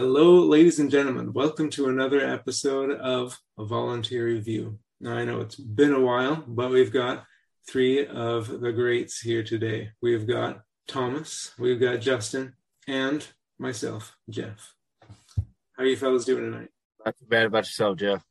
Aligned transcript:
Hello, 0.00 0.40
ladies 0.40 0.78
and 0.78 0.90
gentlemen. 0.90 1.34
Welcome 1.34 1.68
to 1.72 1.90
another 1.90 2.20
episode 2.20 2.90
of 2.90 3.38
A 3.58 3.66
Voluntary 3.66 4.40
View. 4.40 4.78
Now, 4.98 5.12
I 5.12 5.26
know 5.26 5.42
it's 5.42 5.56
been 5.56 5.92
a 5.92 6.00
while, 6.00 6.42
but 6.46 6.70
we've 6.70 6.90
got 6.90 7.26
three 7.68 8.06
of 8.06 8.60
the 8.62 8.72
greats 8.72 9.20
here 9.20 9.42
today. 9.42 9.90
We've 10.00 10.26
got 10.26 10.62
Thomas, 10.88 11.52
we've 11.58 11.78
got 11.78 12.00
Justin, 12.00 12.54
and 12.88 13.26
myself, 13.58 14.16
Jeff. 14.30 14.72
How 15.76 15.82
are 15.82 15.84
you 15.84 15.98
fellas 15.98 16.24
doing 16.24 16.50
tonight? 16.50 16.70
Not 17.04 17.18
too 17.18 17.26
bad 17.26 17.44
about 17.44 17.66
yourself, 17.66 17.98
Jeff. 17.98 18.24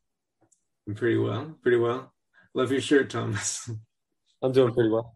I'm 0.88 0.96
pretty 0.96 1.18
well, 1.18 1.56
pretty 1.62 1.78
well. 1.78 2.12
Love 2.52 2.72
your 2.72 2.80
shirt, 2.80 3.10
Thomas. 3.10 3.70
I'm 4.42 4.50
doing 4.50 4.74
pretty 4.74 4.90
well. 4.90 5.14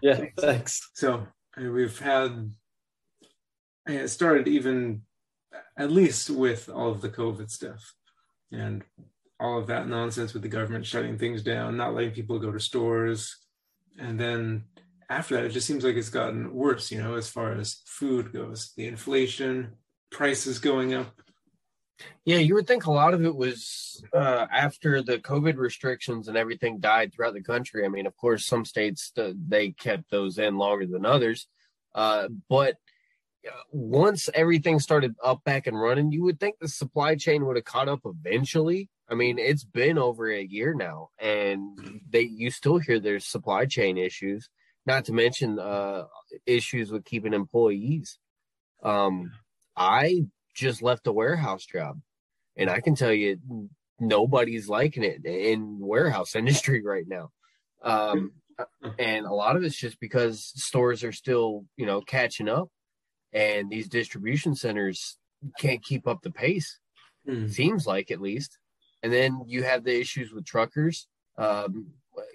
Yeah, 0.00 0.26
thanks. 0.38 0.90
So 0.94 1.26
we've 1.56 1.98
had 1.98 2.52
it 3.88 4.08
started 4.08 4.46
even 4.46 5.02
at 5.78 5.92
least 5.92 6.28
with 6.28 6.68
all 6.68 6.90
of 6.90 7.00
the 7.00 7.08
COVID 7.08 7.50
stuff 7.50 7.94
and 8.50 8.82
all 9.40 9.58
of 9.58 9.68
that 9.68 9.88
nonsense 9.88 10.34
with 10.34 10.42
the 10.42 10.48
government 10.48 10.84
shutting 10.84 11.16
things 11.16 11.42
down, 11.42 11.76
not 11.76 11.94
letting 11.94 12.10
people 12.10 12.40
go 12.40 12.50
to 12.50 12.58
stores. 12.58 13.36
And 13.96 14.18
then 14.18 14.64
after 15.08 15.36
that, 15.36 15.44
it 15.44 15.50
just 15.50 15.68
seems 15.68 15.84
like 15.84 15.94
it's 15.94 16.08
gotten 16.08 16.52
worse, 16.52 16.90
you 16.90 17.00
know, 17.00 17.14
as 17.14 17.30
far 17.30 17.52
as 17.52 17.82
food 17.86 18.32
goes, 18.32 18.72
the 18.76 18.86
inflation, 18.86 19.74
prices 20.10 20.58
going 20.58 20.94
up. 20.94 21.22
Yeah, 22.24 22.38
you 22.38 22.54
would 22.54 22.66
think 22.66 22.86
a 22.86 22.92
lot 22.92 23.14
of 23.14 23.24
it 23.24 23.34
was 23.34 24.02
uh, 24.12 24.46
after 24.52 25.02
the 25.02 25.18
COVID 25.18 25.56
restrictions 25.56 26.28
and 26.28 26.36
everything 26.36 26.78
died 26.78 27.12
throughout 27.12 27.34
the 27.34 27.42
country. 27.42 27.84
I 27.84 27.88
mean, 27.88 28.06
of 28.06 28.16
course, 28.16 28.46
some 28.46 28.64
states 28.64 29.12
uh, 29.16 29.32
they 29.48 29.70
kept 29.70 30.10
those 30.10 30.38
in 30.38 30.58
longer 30.58 30.86
than 30.86 31.04
others, 31.04 31.48
uh, 31.94 32.28
but 32.48 32.76
once 33.70 34.28
everything 34.34 34.78
started 34.78 35.14
up 35.22 35.44
back 35.44 35.66
and 35.66 35.80
running, 35.80 36.12
you 36.12 36.22
would 36.24 36.40
think 36.40 36.56
the 36.58 36.68
supply 36.68 37.14
chain 37.14 37.46
would 37.46 37.56
have 37.56 37.64
caught 37.64 37.88
up 37.88 38.00
eventually. 38.04 38.88
I 39.08 39.14
mean, 39.14 39.38
it's 39.38 39.64
been 39.64 39.98
over 39.98 40.30
a 40.30 40.42
year 40.42 40.74
now, 40.74 41.10
and 41.18 42.00
they 42.08 42.22
you 42.22 42.50
still 42.50 42.78
hear 42.78 43.00
there's 43.00 43.26
supply 43.26 43.66
chain 43.66 43.96
issues. 43.96 44.48
Not 44.86 45.06
to 45.06 45.12
mention 45.12 45.58
uh, 45.58 46.04
issues 46.46 46.90
with 46.90 47.04
keeping 47.04 47.34
employees. 47.34 48.18
Um, 48.82 49.32
I 49.76 50.26
just 50.54 50.82
left 50.82 51.06
a 51.06 51.12
warehouse 51.12 51.66
job, 51.66 52.00
and 52.56 52.68
I 52.68 52.80
can 52.80 52.94
tell 52.94 53.12
you, 53.12 53.38
nobody's 53.98 54.68
liking 54.68 55.04
it 55.04 55.24
in 55.24 55.78
warehouse 55.78 56.34
industry 56.36 56.82
right 56.82 57.06
now. 57.06 57.30
Um, 57.82 58.32
and 58.98 59.24
a 59.24 59.32
lot 59.32 59.56
of 59.56 59.62
it's 59.62 59.76
just 59.76 60.00
because 60.00 60.52
stores 60.56 61.04
are 61.04 61.12
still, 61.12 61.64
you 61.76 61.86
know, 61.86 62.00
catching 62.00 62.48
up 62.48 62.68
and 63.32 63.70
these 63.70 63.88
distribution 63.88 64.54
centers 64.54 65.16
can't 65.58 65.82
keep 65.82 66.06
up 66.06 66.22
the 66.22 66.30
pace. 66.30 66.78
Mm. 67.28 67.50
Seems 67.50 67.86
like 67.86 68.10
at 68.10 68.20
least. 68.20 68.58
And 69.02 69.12
then 69.12 69.42
you 69.46 69.62
have 69.62 69.84
the 69.84 69.98
issues 69.98 70.32
with 70.32 70.44
truckers. 70.44 71.06
Um, 71.36 71.88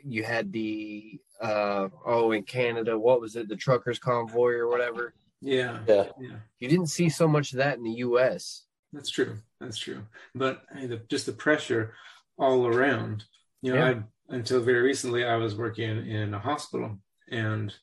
you 0.04 0.24
had 0.24 0.52
the 0.54 1.20
uh, 1.42 1.90
oh 2.06 2.32
in 2.32 2.44
Canada, 2.44 2.98
what 2.98 3.20
was 3.20 3.36
it, 3.36 3.50
the 3.50 3.56
truckers 3.56 4.00
convoy 4.00 4.54
or 4.54 4.70
whatever? 4.70 5.14
Yeah, 5.42 5.80
yeah, 5.88 6.06
yeah. 6.20 6.38
You 6.60 6.70
didn't 6.70 6.88
see 6.88 7.10
so 7.10 7.28
much 7.28 7.52
of 7.52 7.58
that 7.58 7.78
in 7.78 7.84
the 7.84 7.92
U.S. 7.92 8.64
That's 8.94 9.10
true. 9.10 9.40
That's 9.60 9.78
true. 9.78 10.04
But 10.34 10.64
I 10.72 10.80
mean, 10.80 10.90
the, 10.90 11.02
just 11.10 11.26
the 11.26 11.34
pressure 11.34 11.94
all 12.38 12.66
around. 12.66 13.26
You 13.62 13.74
know, 13.74 13.90
yeah. 13.90 14.02
I, 14.30 14.36
until 14.36 14.62
very 14.62 14.82
recently, 14.82 15.26
I 15.26 15.36
was 15.36 15.56
working 15.56 16.08
in 16.08 16.34
a 16.34 16.40
hospital, 16.40 16.98
and 17.30 17.74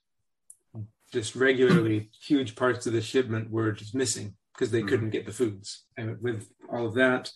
just 1.12 1.34
regularly 1.34 2.10
huge 2.20 2.54
parts 2.54 2.86
of 2.86 2.92
the 2.92 3.00
shipment 3.00 3.50
were 3.50 3.72
just 3.72 3.94
missing 3.94 4.34
because 4.54 4.70
they 4.70 4.82
mm 4.82 4.88
couldn't 4.88 5.10
get 5.10 5.26
the 5.26 5.32
foods. 5.32 5.84
And 5.96 6.20
with 6.20 6.48
all 6.70 6.86
of 6.86 6.94
that, 6.94 7.30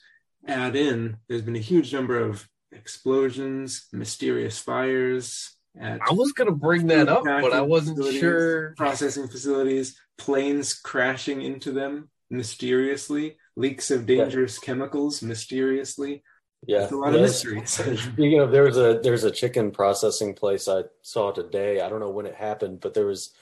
add 0.47 0.77
in, 0.77 1.17
there's 1.29 1.43
been 1.43 1.57
a 1.57 1.61
huge 1.61 1.93
number 1.93 2.19
of 2.19 2.49
explosions, 2.73 3.87
mysterious 3.93 4.59
fires. 4.59 5.57
I 5.81 5.99
was 6.13 6.33
going 6.33 6.49
to 6.49 6.55
bring 6.55 6.87
that 6.89 7.09
up, 7.09 7.25
but 7.25 7.53
I 7.53 7.63
wasn't 7.63 8.05
sure. 8.15 8.75
Processing 8.77 9.27
facilities, 9.27 9.99
planes 10.19 10.75
crashing 10.75 11.43
into 11.43 11.73
them 11.73 12.11
mysteriously, 12.31 13.39
leaks 13.57 13.91
of 13.91 14.07
dangerous 14.07 14.59
yeah. 14.61 14.67
chemicals 14.67 15.23
mysteriously. 15.23 16.23
Yeah, 16.67 16.89
a 16.91 16.95
lot 16.95 17.13
yeah. 17.13 17.17
of 17.17 17.23
mysteries. 17.23 17.71
Speaking 18.03 18.41
of, 18.41 18.51
there 18.51 18.63
was 18.63 18.79
a 18.79 19.01
there's 19.03 19.25
a 19.25 19.31
chicken 19.31 19.71
processing 19.71 20.35
place 20.35 20.69
I 20.69 20.85
saw 21.03 21.31
today. 21.31 21.81
I 21.81 21.89
don't 21.89 22.01
know 22.01 22.11
when 22.11 22.27
it 22.27 22.35
happened, 22.35 22.81
but 22.81 22.95
there 22.95 23.07
was 23.07 23.35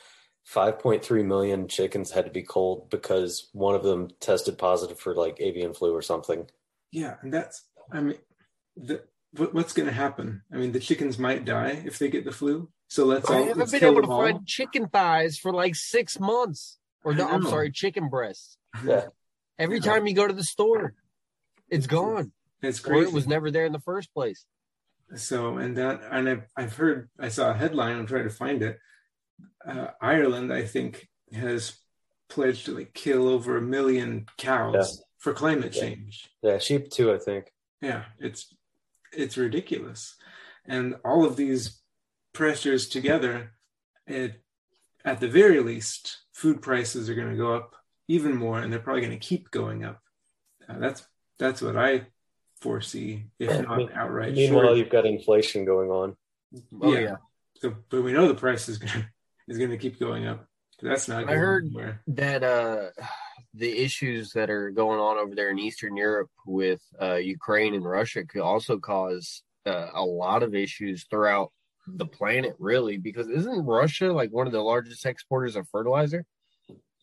5.3 0.50 1.25
million 1.25 1.69
chickens 1.69 2.10
had 2.10 2.25
to 2.25 2.30
be 2.30 2.42
cold 2.42 2.91
because 2.91 3.48
one 3.53 3.75
of 3.75 3.82
them 3.82 4.08
tested 4.20 4.58
positive 4.58 4.98
for 4.98 5.14
like 5.14 5.41
avian 5.41 5.72
flu 5.72 5.94
or 5.94 6.03
something. 6.03 6.48
Yeah, 6.91 7.14
and 7.22 7.32
that's 7.32 7.64
I 7.92 8.00
mean, 8.00 8.19
the, 8.76 9.02
what, 9.32 9.54
what's 9.54 9.72
going 9.72 9.88
to 9.88 9.94
happen? 9.94 10.42
I 10.52 10.56
mean, 10.56 10.72
the 10.72 10.81
chickens 10.81 11.19
might 11.19 11.44
die 11.44 11.82
if 11.84 11.98
they 11.98 12.08
get 12.08 12.25
the 12.25 12.32
flu. 12.32 12.69
So 12.88 13.06
let's 13.06 13.31
I 13.31 13.34
all. 13.34 13.41
I 13.41 13.42
haven't 13.47 13.58
let's 13.58 13.72
been 13.72 13.84
able 13.84 14.02
to 14.02 14.08
all. 14.08 14.20
find 14.20 14.47
chicken 14.47 14.88
thighs 14.88 15.38
for 15.38 15.52
like 15.52 15.75
six 15.75 16.20
months, 16.20 16.78
or 17.04 17.14
no, 17.14 17.28
I'm 17.28 17.44
sorry, 17.44 17.70
chicken 17.70 18.08
breasts. 18.08 18.56
Yeah. 18.84 19.06
Every 19.58 19.76
yeah. 19.76 19.92
time 19.92 20.06
you 20.06 20.14
go 20.14 20.26
to 20.26 20.34
the 20.34 20.44
store, 20.44 20.94
it's 21.69 21.86
gone. 21.86 22.32
It's 22.60 22.81
crazy. 22.81 23.06
Or 23.06 23.08
it 23.08 23.12
was 23.12 23.26
never 23.26 23.50
there 23.50 23.64
in 23.64 23.72
the 23.72 23.81
first 23.81 24.12
place. 24.12 24.44
So, 25.14 25.58
and 25.58 25.76
that, 25.76 26.00
and 26.10 26.28
I've, 26.28 26.42
I've 26.56 26.75
heard, 26.75 27.10
I 27.19 27.28
saw 27.28 27.50
a 27.50 27.54
headline. 27.54 27.97
I'm 27.97 28.06
trying 28.06 28.25
to 28.25 28.31
find 28.31 28.62
it 28.62 28.78
uh, 29.66 29.88
Ireland, 30.00 30.53
I 30.53 30.64
think, 30.64 31.08
has 31.32 31.78
pledged 32.28 32.66
to 32.66 32.75
like 32.75 32.94
kill 32.94 33.28
over 33.28 33.56
a 33.56 33.62
million 33.62 34.26
cows 34.38 34.75
yeah. 34.75 35.04
for 35.19 35.32
climate 35.32 35.72
change. 35.72 36.28
Yeah. 36.42 36.53
yeah, 36.53 36.58
sheep 36.58 36.91
too, 36.91 37.12
I 37.12 37.19
think. 37.19 37.52
Yeah, 37.81 38.04
it's 38.19 38.54
it's 39.12 39.36
ridiculous, 39.36 40.16
and 40.66 40.97
all 41.04 41.25
of 41.25 41.36
these 41.36 41.81
pressures 42.32 42.88
together, 42.88 43.52
it 44.06 44.42
at 45.04 45.20
the 45.20 45.28
very 45.28 45.60
least, 45.60 46.19
food 46.32 46.62
prices 46.62 47.10
are 47.10 47.14
going 47.14 47.31
to 47.31 47.36
go 47.36 47.54
up 47.54 47.75
even 48.08 48.36
more, 48.36 48.60
and 48.60 48.72
they're 48.72 48.81
probably 48.81 49.02
going 49.02 49.19
to 49.19 49.26
keep 49.26 49.50
going 49.50 49.84
up. 49.84 50.00
Uh, 50.69 50.78
that's 50.78 51.06
that's 51.38 51.60
what 51.60 51.76
I 51.76 52.06
foresee, 52.60 53.25
if 53.38 53.50
not 53.66 53.92
outright. 53.94 54.34
Meanwhile, 54.34 54.66
short. 54.66 54.78
you've 54.78 54.91
got 54.91 55.06
inflation 55.06 55.64
going 55.64 55.91
on. 55.91 56.16
Oh, 56.81 56.92
yeah. 56.92 57.00
yeah. 57.00 57.16
So, 57.56 57.75
but 57.91 58.02
we 58.02 58.12
know 58.12 58.28
the 58.28 58.34
price 58.34 58.69
is 58.69 58.78
going 58.78 58.92
to 58.92 59.06
is 59.48 59.58
going 59.58 59.70
to 59.70 59.78
keep 59.78 59.98
going 59.98 60.26
up. 60.26 60.47
That's 60.80 61.08
not. 61.08 61.28
I 61.28 61.34
heard 61.34 61.66
anywhere. 61.66 62.03
that 62.08 62.42
uh, 62.42 62.91
the 63.54 63.78
issues 63.78 64.32
that 64.32 64.50
are 64.50 64.70
going 64.70 64.98
on 64.98 65.19
over 65.19 65.34
there 65.34 65.50
in 65.50 65.58
Eastern 65.58 65.97
Europe 65.97 66.30
with 66.47 66.82
uh, 67.00 67.16
Ukraine 67.16 67.75
and 67.75 67.84
Russia 67.84 68.25
could 68.25 68.41
also 68.41 68.78
cause 68.78 69.42
uh, 69.64 69.88
a 69.94 70.04
lot 70.04 70.42
of 70.42 70.54
issues 70.54 71.06
throughout 71.08 71.52
the 71.86 72.06
planet, 72.06 72.54
really, 72.58 72.97
because 72.97 73.28
isn't 73.28 73.66
Russia 73.66 74.12
like 74.12 74.31
one 74.31 74.47
of 74.47 74.52
the 74.52 74.60
largest 74.60 75.06
exporters 75.06 75.56
of 75.56 75.69
fertilizer? 75.69 76.25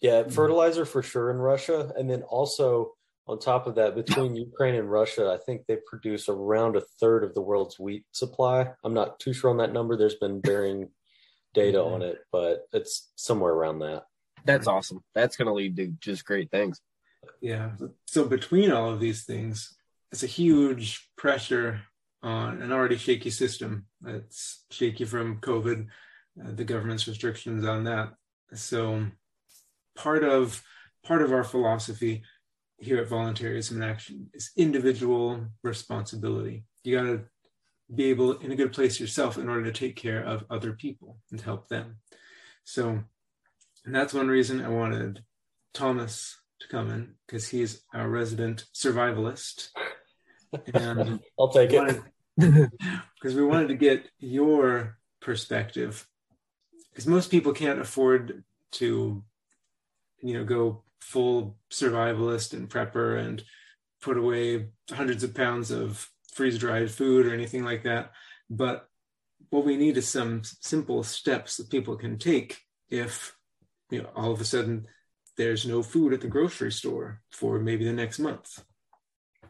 Yeah, 0.02 0.24
fertilizer 0.24 0.86
for 0.86 1.04
sure 1.04 1.30
in 1.32 1.38
Russia, 1.38 1.92
and 1.98 2.10
then 2.10 2.24
also 2.24 2.94
on 3.30 3.38
top 3.38 3.68
of 3.68 3.76
that, 3.76 3.96
between 3.96 4.36
Ukraine 4.36 4.74
and 4.74 4.90
Russia, 4.90 5.32
I 5.32 5.38
think 5.46 5.68
they 5.68 5.78
produce 5.86 6.28
around 6.30 6.76
a 6.76 6.82
third 7.00 7.24
of 7.24 7.36
the 7.36 7.42
world's 7.42 7.78
wheat 7.78 8.04
supply. 8.12 8.72
I'm 8.84 8.96
not 8.96 9.20
too 9.20 9.34
sure 9.34 9.52
on 9.52 9.58
that 9.58 9.72
number. 9.72 9.96
There's 9.96 10.16
been 10.16 10.42
varying 10.44 10.90
data 11.54 11.82
on 11.84 12.02
it, 12.02 12.20
but 12.32 12.68
it's 12.74 13.12
somewhere 13.16 13.54
around 13.54 13.80
that. 13.80 14.04
That's 14.46 14.68
awesome. 14.68 15.04
That's 15.16 15.36
going 15.36 15.48
to 15.48 15.54
lead 15.54 15.76
to 15.78 15.88
just 16.00 16.26
great 16.26 16.50
things. 16.52 16.82
Yeah. 17.42 17.72
So 18.06 18.26
between 18.26 18.72
all 18.72 18.92
of 18.92 19.00
these 19.00 19.26
things, 19.26 19.76
it's 20.12 20.24
a 20.24 20.28
huge 20.28 21.10
pressure 21.18 21.82
on 22.24 22.62
an 22.62 22.72
already 22.72 22.98
shaky 22.98 23.30
system. 23.30 23.86
It's 24.06 24.66
shaky 24.72 25.06
from 25.06 25.40
COVID, 25.40 25.88
uh, 26.44 26.52
the 26.54 26.64
government's 26.64 27.08
restrictions 27.08 27.66
on 27.66 27.84
that. 27.86 28.14
So 28.54 29.06
part 29.96 30.24
of 30.24 30.62
part 31.06 31.22
of 31.22 31.32
our 31.32 31.44
philosophy 31.44 32.24
here 32.78 32.98
at 32.98 33.10
Voluntaryism 33.10 33.74
in 33.74 33.84
Action 33.84 34.30
is 34.34 34.52
individual 34.58 35.46
responsibility. 35.64 36.64
You 36.84 36.98
got 36.98 37.04
to 37.04 37.22
be 37.94 38.06
able 38.06 38.34
in 38.34 38.52
a 38.52 38.56
good 38.56 38.74
place 38.74 39.00
yourself 39.00 39.38
in 39.38 39.50
order 39.50 39.64
to 39.64 39.72
take 39.72 39.96
care 39.96 40.24
of 40.24 40.46
other 40.50 40.74
people 40.74 41.18
and 41.32 41.42
help 41.42 41.68
them. 41.70 41.98
So, 42.64 43.04
and 43.86 43.96
that's 43.96 44.14
one 44.14 44.28
reason 44.28 44.62
I 44.62 44.70
wanted 44.70 45.24
Thomas 45.74 46.38
to 46.60 46.68
come 46.68 46.90
in 46.90 47.16
because 47.26 47.48
he's 47.48 47.82
our 47.94 48.08
resident 48.08 48.66
survivalist. 48.74 49.70
And 50.74 51.20
I'll 51.40 51.50
take 51.50 51.72
it 51.74 52.02
because 52.38 53.36
we 53.36 53.44
wanted 53.44 53.70
to 53.70 53.76
get 53.76 54.08
your 54.20 54.98
perspective 55.22 56.08
because 56.92 57.08
most 57.08 57.32
people 57.32 57.54
can't 57.54 57.80
afford 57.80 58.44
to, 58.72 59.24
you 60.22 60.34
know, 60.34 60.44
go 60.44 60.84
full 61.00 61.58
survivalist 61.72 62.54
and 62.54 62.70
prepper 62.70 63.20
and 63.20 63.44
put 64.02 64.18
away 64.18 64.68
hundreds 64.92 65.24
of 65.24 65.34
pounds 65.34 65.72
of 65.72 66.10
freeze 66.34 66.58
dried 66.58 66.92
food 66.92 67.26
or 67.26 67.34
anything 67.34 67.64
like 67.64 67.84
that. 67.84 68.12
But 68.50 68.88
what 69.50 69.66
we 69.66 69.78
need 69.78 69.98
is 69.98 70.08
some 70.08 70.42
simple 70.44 71.04
steps 71.04 71.58
that 71.58 71.70
people 71.70 71.96
can 71.96 72.18
take 72.18 72.60
if 72.90 73.36
you 73.90 74.02
know 74.02 74.10
all 74.16 74.32
of 74.32 74.42
a 74.42 74.46
sudden 74.46 74.88
there's 75.38 75.66
no 75.66 75.82
food 75.82 76.14
at 76.14 76.22
the 76.22 76.28
grocery 76.28 76.72
store 76.72 77.22
for 77.32 77.60
maybe 77.60 77.86
the 77.86 77.94
next 77.94 78.20
month. 78.20 78.64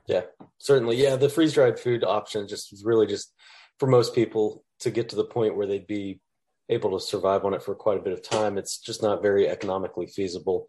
Yeah, 0.05 0.21
certainly. 0.59 1.01
Yeah, 1.01 1.15
the 1.15 1.29
freeze 1.29 1.53
dried 1.53 1.79
food 1.79 2.03
option 2.03 2.47
just 2.47 2.73
really 2.83 3.07
just 3.07 3.33
for 3.79 3.87
most 3.87 4.13
people 4.13 4.63
to 4.81 4.91
get 4.91 5.09
to 5.09 5.15
the 5.15 5.25
point 5.25 5.55
where 5.55 5.67
they'd 5.67 5.87
be 5.87 6.21
able 6.69 6.91
to 6.91 7.03
survive 7.03 7.45
on 7.45 7.53
it 7.53 7.63
for 7.63 7.75
quite 7.75 7.97
a 7.97 8.01
bit 8.01 8.13
of 8.13 8.21
time. 8.21 8.57
It's 8.57 8.79
just 8.79 9.01
not 9.01 9.21
very 9.21 9.47
economically 9.47 10.07
feasible. 10.07 10.67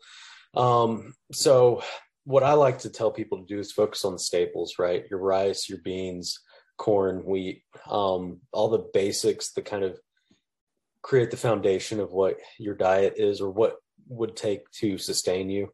Um, 0.57 1.15
so 1.33 1.83
what 2.31 2.45
I 2.45 2.53
like 2.53 2.79
to 2.81 2.91
tell 2.91 3.11
people 3.11 3.39
to 3.39 3.45
do 3.45 3.59
is 3.59 3.73
focus 3.73 4.05
on 4.05 4.13
the 4.13 4.19
staples, 4.21 4.75
right? 4.79 5.05
Your 5.11 5.19
rice, 5.19 5.69
your 5.69 5.79
beans, 5.79 6.39
corn, 6.79 7.25
wheat, 7.25 7.65
um, 7.89 8.41
all 8.53 8.69
the 8.69 8.89
basics 8.95 9.53
that 9.55 9.65
kind 9.65 9.83
of 9.83 9.99
create 11.03 11.33
the 11.33 11.37
foundation 11.37 11.99
of 11.99 12.13
what 12.13 12.37
your 12.57 12.77
diet 12.77 13.15
is 13.17 13.41
or 13.41 13.51
what 13.51 13.77
would 14.09 14.37
take 14.37 14.71
to 14.71 14.97
sustain 14.97 15.51
you. 15.51 15.71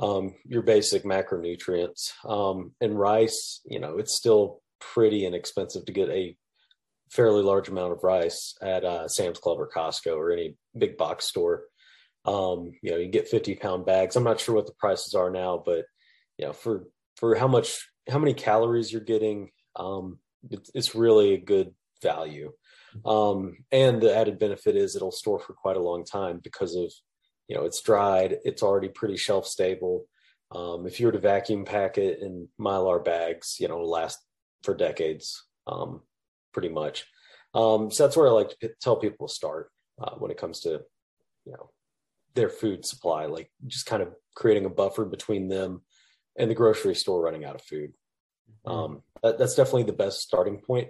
Um, 0.00 0.34
your 0.44 0.62
basic 0.62 1.04
macronutrients. 1.04 2.10
Um, 2.24 2.72
and 2.80 2.98
rice, 2.98 3.60
you 3.64 3.78
know, 3.78 3.98
it's 3.98 4.16
still 4.16 4.60
pretty 4.80 5.24
inexpensive 5.24 5.84
to 5.84 5.92
get 5.92 6.08
a 6.08 6.36
fairly 7.10 7.42
large 7.42 7.68
amount 7.68 7.92
of 7.92 8.02
rice 8.02 8.56
at 8.60 8.84
uh, 8.84 9.06
Sam's 9.06 9.38
Club 9.38 9.60
or 9.60 9.70
Costco 9.72 10.16
or 10.16 10.32
any 10.32 10.56
big 10.76 10.96
box 10.96 11.26
store. 11.26 11.62
Um, 12.24 12.72
you 12.82 12.90
know, 12.90 12.96
you 12.96 13.06
get 13.08 13.28
50 13.28 13.54
pound 13.56 13.86
bags. 13.86 14.16
I'm 14.16 14.24
not 14.24 14.40
sure 14.40 14.56
what 14.56 14.66
the 14.66 14.74
prices 14.80 15.14
are 15.14 15.30
now, 15.30 15.62
but 15.64 15.84
you 16.42 16.48
know, 16.48 16.52
for, 16.52 16.88
for 17.14 17.36
how 17.36 17.46
much, 17.46 17.88
how 18.10 18.18
many 18.18 18.34
calories 18.34 18.90
you're 18.90 19.00
getting, 19.00 19.50
um, 19.76 20.18
it's, 20.50 20.72
it's 20.74 20.94
really 20.96 21.34
a 21.34 21.38
good 21.38 21.72
value. 22.02 22.50
Um, 23.04 23.58
and 23.70 24.02
the 24.02 24.12
added 24.12 24.40
benefit 24.40 24.74
is 24.74 24.96
it'll 24.96 25.12
store 25.12 25.38
for 25.38 25.52
quite 25.52 25.76
a 25.76 25.82
long 25.82 26.04
time 26.04 26.40
because 26.42 26.74
of, 26.74 26.92
you 27.46 27.54
know, 27.54 27.64
it's 27.64 27.80
dried, 27.80 28.38
it's 28.42 28.60
already 28.64 28.88
pretty 28.88 29.16
shelf 29.16 29.46
stable. 29.46 30.06
Um, 30.50 30.84
if 30.84 30.98
you 30.98 31.06
were 31.06 31.12
to 31.12 31.20
vacuum 31.20 31.64
pack 31.64 31.96
it 31.96 32.18
in 32.20 32.48
mylar 32.60 33.02
bags, 33.04 33.58
you 33.60 33.68
know, 33.68 33.76
it'll 33.76 33.88
last 33.88 34.18
for 34.64 34.74
decades. 34.74 35.46
Um, 35.68 36.00
pretty 36.52 36.70
much. 36.70 37.06
Um, 37.54 37.88
so 37.92 38.02
that's 38.02 38.16
where 38.16 38.26
I 38.26 38.32
like 38.32 38.48
to 38.50 38.56
p- 38.56 38.74
tell 38.80 38.96
people 38.96 39.28
to 39.28 39.32
start 39.32 39.70
uh, 40.02 40.16
when 40.16 40.32
it 40.32 40.38
comes 40.38 40.58
to, 40.62 40.82
you 41.44 41.52
know, 41.52 41.70
their 42.34 42.48
food 42.48 42.84
supply, 42.84 43.26
like 43.26 43.48
just 43.68 43.86
kind 43.86 44.02
of 44.02 44.08
creating 44.34 44.64
a 44.64 44.70
buffer 44.70 45.04
between 45.04 45.46
them 45.46 45.82
and 46.36 46.50
the 46.50 46.54
grocery 46.54 46.94
store 46.94 47.22
running 47.22 47.44
out 47.44 47.54
of 47.54 47.62
food. 47.62 47.92
Mm-hmm. 48.66 48.70
Um, 48.70 49.02
that, 49.22 49.38
that's 49.38 49.54
definitely 49.54 49.84
the 49.84 49.92
best 49.92 50.20
starting 50.20 50.58
point. 50.58 50.88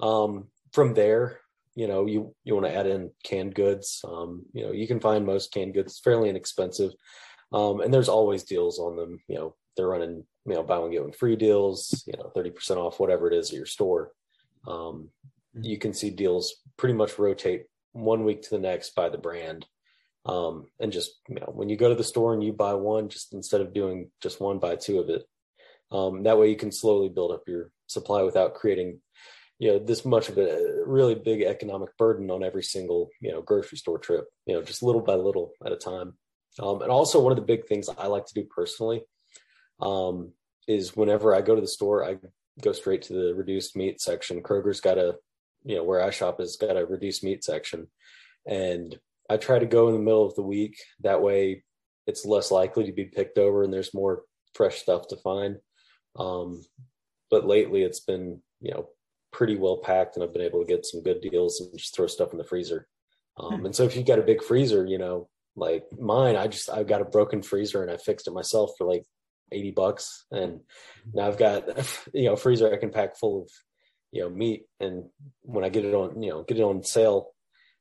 Um, 0.00 0.48
from 0.72 0.94
there, 0.94 1.40
you 1.74 1.86
know, 1.86 2.06
you, 2.06 2.34
you 2.44 2.54
want 2.54 2.66
to 2.66 2.74
add 2.74 2.86
in 2.86 3.10
canned 3.22 3.54
goods. 3.54 4.00
Um, 4.04 4.46
you 4.52 4.64
know, 4.64 4.72
you 4.72 4.86
can 4.86 5.00
find 5.00 5.24
most 5.24 5.52
canned 5.52 5.74
goods 5.74 5.98
fairly 5.98 6.28
inexpensive. 6.28 6.92
Um, 7.52 7.80
and 7.80 7.92
there's 7.92 8.08
always 8.08 8.42
deals 8.42 8.78
on 8.78 8.96
them. 8.96 9.20
You 9.28 9.36
know, 9.36 9.54
they're 9.76 9.88
running, 9.88 10.24
you 10.44 10.54
know, 10.54 10.62
buy 10.62 10.78
one, 10.78 10.90
get 10.90 11.02
one 11.02 11.12
free 11.12 11.36
deals, 11.36 12.02
you 12.06 12.14
know, 12.18 12.30
30% 12.36 12.76
off, 12.76 13.00
whatever 13.00 13.28
it 13.28 13.34
is 13.34 13.50
at 13.50 13.56
your 13.56 13.66
store. 13.66 14.12
Um, 14.66 15.10
mm-hmm. 15.56 15.64
you 15.64 15.78
can 15.78 15.94
see 15.94 16.10
deals 16.10 16.56
pretty 16.76 16.94
much 16.94 17.18
rotate 17.18 17.66
one 17.92 18.24
week 18.24 18.42
to 18.42 18.50
the 18.50 18.58
next 18.58 18.94
by 18.94 19.08
the 19.08 19.18
brand. 19.18 19.66
Um, 20.28 20.66
and 20.78 20.92
just 20.92 21.12
you 21.28 21.36
know, 21.36 21.50
when 21.52 21.70
you 21.70 21.76
go 21.76 21.88
to 21.88 21.94
the 21.94 22.04
store 22.04 22.34
and 22.34 22.44
you 22.44 22.52
buy 22.52 22.74
one, 22.74 23.08
just 23.08 23.32
instead 23.32 23.62
of 23.62 23.72
doing 23.72 24.10
just 24.22 24.40
one, 24.40 24.58
buy 24.58 24.76
two 24.76 25.00
of 25.00 25.08
it. 25.08 25.24
Um, 25.90 26.24
that 26.24 26.38
way 26.38 26.50
you 26.50 26.56
can 26.56 26.70
slowly 26.70 27.08
build 27.08 27.32
up 27.32 27.44
your 27.48 27.70
supply 27.86 28.22
without 28.22 28.54
creating, 28.54 29.00
you 29.58 29.70
know, 29.70 29.78
this 29.78 30.04
much 30.04 30.28
of 30.28 30.36
a 30.36 30.82
really 30.84 31.14
big 31.14 31.40
economic 31.40 31.96
burden 31.96 32.30
on 32.30 32.44
every 32.44 32.62
single, 32.62 33.08
you 33.22 33.32
know, 33.32 33.40
grocery 33.40 33.78
store 33.78 33.98
trip, 33.98 34.26
you 34.44 34.54
know, 34.54 34.62
just 34.62 34.82
little 34.82 35.00
by 35.00 35.14
little 35.14 35.52
at 35.64 35.72
a 35.72 35.76
time. 35.76 36.18
Um, 36.60 36.82
and 36.82 36.90
also 36.90 37.20
one 37.20 37.32
of 37.32 37.36
the 37.36 37.42
big 37.42 37.66
things 37.66 37.88
I 37.88 38.06
like 38.08 38.26
to 38.26 38.34
do 38.34 38.44
personally, 38.44 39.04
um, 39.80 40.32
is 40.66 40.94
whenever 40.94 41.34
I 41.34 41.40
go 41.40 41.54
to 41.54 41.60
the 41.62 41.66
store, 41.66 42.04
I 42.04 42.18
go 42.62 42.72
straight 42.72 43.02
to 43.02 43.14
the 43.14 43.34
reduced 43.34 43.76
meat 43.76 44.00
section. 44.02 44.42
Kroger's 44.42 44.82
got 44.82 44.98
a, 44.98 45.16
you 45.64 45.76
know, 45.76 45.84
where 45.84 46.02
I 46.02 46.10
shop 46.10 46.40
has 46.40 46.56
got 46.56 46.76
a 46.76 46.84
reduced 46.84 47.24
meat 47.24 47.42
section. 47.42 47.88
And 48.46 48.98
I 49.28 49.36
try 49.36 49.58
to 49.58 49.66
go 49.66 49.88
in 49.88 49.94
the 49.94 50.00
middle 50.00 50.26
of 50.26 50.34
the 50.34 50.42
week. 50.42 50.76
That 51.00 51.22
way 51.22 51.64
it's 52.06 52.24
less 52.24 52.50
likely 52.50 52.86
to 52.86 52.92
be 52.92 53.04
picked 53.04 53.38
over 53.38 53.62
and 53.62 53.72
there's 53.72 53.94
more 53.94 54.22
fresh 54.54 54.78
stuff 54.78 55.08
to 55.08 55.16
find. 55.16 55.56
Um, 56.16 56.64
but 57.30 57.46
lately 57.46 57.82
it's 57.82 58.00
been, 58.00 58.40
you 58.60 58.72
know, 58.72 58.88
pretty 59.32 59.56
well 59.56 59.78
packed 59.78 60.16
and 60.16 60.24
I've 60.24 60.32
been 60.32 60.42
able 60.42 60.60
to 60.60 60.66
get 60.66 60.86
some 60.86 61.02
good 61.02 61.20
deals 61.20 61.60
and 61.60 61.78
just 61.78 61.94
throw 61.94 62.06
stuff 62.06 62.32
in 62.32 62.38
the 62.38 62.44
freezer. 62.44 62.88
Um, 63.38 63.60
hmm. 63.60 63.66
and 63.66 63.76
so 63.76 63.84
if 63.84 63.94
you've 63.94 64.06
got 64.06 64.18
a 64.18 64.22
big 64.22 64.42
freezer, 64.42 64.86
you 64.86 64.98
know, 64.98 65.28
like 65.54 65.84
mine, 65.98 66.36
I 66.36 66.46
just, 66.46 66.70
I've 66.70 66.86
got 66.86 67.02
a 67.02 67.04
broken 67.04 67.42
freezer 67.42 67.82
and 67.82 67.90
I 67.90 67.98
fixed 67.98 68.26
it 68.26 68.32
myself 68.32 68.72
for 68.78 68.86
like 68.86 69.04
80 69.52 69.70
bucks 69.72 70.26
and 70.30 70.60
now 71.12 71.26
i've 71.26 71.38
got 71.38 71.64
you 72.14 72.24
know 72.24 72.36
freezer 72.36 72.72
i 72.72 72.76
can 72.76 72.90
pack 72.90 73.16
full 73.16 73.42
of 73.42 73.50
you 74.12 74.22
know 74.22 74.30
meat 74.30 74.64
and 74.80 75.04
when 75.42 75.64
i 75.64 75.68
get 75.68 75.84
it 75.84 75.94
on 75.94 76.22
you 76.22 76.30
know 76.30 76.42
get 76.42 76.58
it 76.58 76.62
on 76.62 76.82
sale 76.82 77.30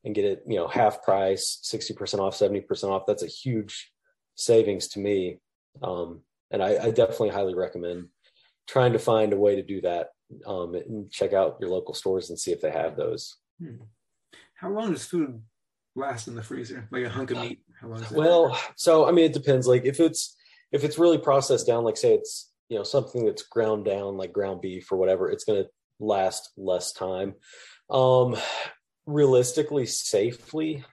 and 0.07 0.15
get 0.15 0.25
it 0.25 0.42
you 0.48 0.56
know 0.56 0.68
half 0.68 1.04
price 1.04 1.59
60% 1.63 2.19
off 2.19 2.38
70% 2.38 2.89
off. 2.89 3.04
That's 3.06 3.24
a 3.24 3.27
huge 3.27 3.92
savings 4.36 4.88
to 4.89 5.00
me. 5.00 5.39
Um, 5.83 6.21
and 6.50 6.63
I, 6.63 6.86
I, 6.86 6.92
definitely 6.92 7.30
highly 7.30 7.54
recommend 7.54 8.07
trying 8.68 8.94
to 8.94 9.00
find 9.00 9.33
a 9.33 9.38
way 9.38 9.57
to 9.57 9.62
do 9.62 9.81
that 9.81 10.07
um, 10.48 10.74
and 10.74 11.12
check 11.12 11.33
out 11.33 11.57
your 11.59 11.69
local 11.69 11.94
stores 11.94 12.30
and 12.30 12.39
see 12.39 12.51
if 12.51 12.62
they 12.62 12.71
have 12.71 12.95
those. 12.95 13.36
Hmm. 13.62 13.83
how 14.56 14.69
long 14.69 14.92
does 14.92 15.04
food 15.04 15.42
last 15.95 16.27
in 16.27 16.36
the 16.36 16.42
freezer? 16.42 16.88
Like 16.89 17.04
a 17.04 17.09
hunk 17.09 17.31
of 17.31 17.38
meat? 17.38 17.59
How 17.80 17.89
long 17.89 18.01
is 18.01 18.12
it? 18.12 18.18
Well 18.18 18.59
so 18.75 19.07
i 19.07 19.12
mean 19.12 19.25
it 19.25 19.33
depends. 19.33 19.68
Like 19.68 19.86
if 19.86 20.00
it's 20.00 20.36
if 20.71 20.83
it's 20.83 20.98
really 20.98 21.18
processed 21.18 21.68
down, 21.68 21.83
like 21.83 21.98
say 21.98 22.13
it's 22.13 22.51
you 22.69 22.77
know 22.77 22.83
something 22.83 23.25
that's 23.25 23.44
ground 23.44 23.86
down, 23.86 24.18
like 24.18 24.33
ground 24.33 24.62
beef 24.62 24.92
or 24.92 24.98
whatever, 24.98 25.30
it's 25.30 25.44
going 25.44 25.63
to 25.63 25.69
last 26.00 26.51
less 26.57 26.92
time. 26.92 27.36
Um, 27.89 28.36
realistically, 29.07 29.88
safely, 29.88 30.83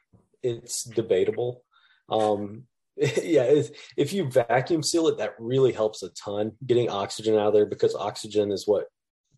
it's 0.42 0.84
debatable. 0.84 1.62
Um, 2.08 2.64
yeah, 2.96 3.62
if 3.96 4.12
you 4.12 4.30
vacuum 4.30 4.82
seal 4.82 5.08
it, 5.08 5.18
that 5.18 5.34
really 5.38 5.72
helps 5.72 6.02
a 6.02 6.10
ton. 6.10 6.52
Getting 6.64 6.88
oxygen 6.88 7.34
out 7.34 7.48
of 7.48 7.54
there 7.54 7.66
because 7.66 7.94
oxygen 7.94 8.52
is 8.52 8.66
what 8.66 8.86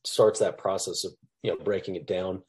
starts 0.05 0.38
that 0.38 0.58
process 0.58 1.05
of 1.05 1.12
you 1.43 1.50
know 1.50 1.58
breaking 1.64 1.96
it 1.96 2.06
down. 2.06 2.43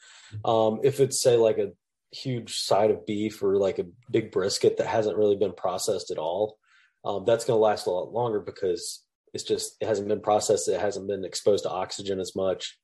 Um, 0.45 0.81
if 0.83 0.99
it's 0.99 1.21
say 1.21 1.37
like 1.37 1.57
a 1.57 1.71
huge 2.11 2.59
side 2.59 2.91
of 2.91 3.05
beef 3.05 3.41
or 3.41 3.57
like 3.57 3.79
a 3.79 3.87
big 4.11 4.31
brisket 4.31 4.77
that 4.77 4.87
hasn't 4.87 5.17
really 5.17 5.37
been 5.37 5.53
processed 5.53 6.11
at 6.11 6.17
all, 6.17 6.57
um, 7.05 7.23
that's 7.25 7.45
going 7.45 7.57
to 7.57 7.61
last 7.61 7.87
a 7.87 7.91
lot 7.91 8.11
longer 8.11 8.41
because 8.41 9.03
it's 9.33 9.43
just 9.43 9.77
it 9.81 9.87
hasn't 9.87 10.07
been 10.07 10.21
processed 10.21 10.67
it 10.67 10.79
hasn't 10.79 11.07
been 11.07 11.25
exposed 11.25 11.63
to 11.63 11.69
oxygen 11.69 12.19
as 12.19 12.35
much 12.35 12.77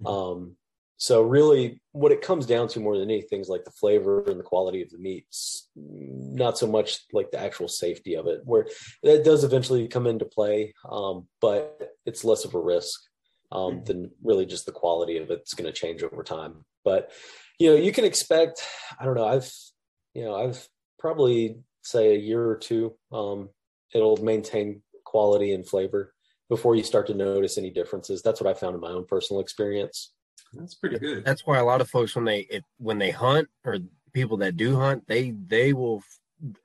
mm-hmm. 0.00 0.06
um, 0.06 0.56
so 0.98 1.22
really 1.22 1.80
what 1.92 2.12
it 2.12 2.20
comes 2.20 2.44
down 2.44 2.66
to 2.68 2.80
more 2.80 2.98
than 2.98 3.10
anything 3.10 3.40
is 3.40 3.48
like 3.48 3.64
the 3.64 3.70
flavor 3.70 4.22
and 4.28 4.38
the 4.38 4.44
quality 4.44 4.82
of 4.82 4.90
the 4.90 4.98
meats 4.98 5.68
not 5.76 6.58
so 6.58 6.66
much 6.66 7.00
like 7.12 7.30
the 7.30 7.40
actual 7.40 7.68
safety 7.68 8.14
of 8.14 8.26
it 8.26 8.40
where 8.44 8.66
that 9.02 9.24
does 9.24 9.44
eventually 9.44 9.88
come 9.88 10.06
into 10.06 10.24
play 10.24 10.74
um, 10.90 11.26
but 11.40 11.94
it's 12.04 12.24
less 12.24 12.44
of 12.44 12.54
a 12.54 12.60
risk 12.60 13.00
um, 13.50 13.74
mm-hmm. 13.74 13.84
than 13.84 14.10
really 14.22 14.44
just 14.44 14.66
the 14.66 14.72
quality 14.72 15.16
of 15.16 15.30
it's 15.30 15.54
going 15.54 15.72
to 15.72 15.80
change 15.80 16.02
over 16.02 16.22
time 16.22 16.64
but 16.84 17.10
you 17.58 17.70
know 17.70 17.76
you 17.76 17.92
can 17.92 18.04
expect 18.04 18.62
i 19.00 19.04
don't 19.04 19.14
know 19.14 19.26
i've 19.26 19.50
you 20.14 20.24
know 20.24 20.34
i've 20.34 20.68
probably 20.98 21.56
say 21.82 22.14
a 22.14 22.18
year 22.18 22.44
or 22.44 22.56
two 22.56 22.94
um, 23.12 23.48
it'll 23.94 24.16
maintain 24.18 24.82
quality 25.04 25.52
and 25.52 25.66
flavor 25.66 26.12
before 26.48 26.74
you 26.74 26.82
start 26.82 27.06
to 27.06 27.14
notice 27.14 27.58
any 27.58 27.70
differences. 27.70 28.22
That's 28.22 28.40
what 28.40 28.50
I 28.50 28.58
found 28.58 28.74
in 28.74 28.80
my 28.80 28.88
own 28.88 29.04
personal 29.06 29.40
experience. 29.40 30.12
That's 30.52 30.74
pretty 30.74 30.98
good. 30.98 31.24
That's 31.24 31.46
why 31.46 31.58
a 31.58 31.64
lot 31.64 31.80
of 31.80 31.90
folks 31.90 32.14
when 32.14 32.24
they 32.24 32.40
if, 32.50 32.64
when 32.78 32.98
they 32.98 33.10
hunt 33.10 33.48
or 33.64 33.78
people 34.12 34.38
that 34.38 34.56
do 34.56 34.76
hunt, 34.76 35.06
they 35.06 35.32
they 35.46 35.72
will 35.72 36.02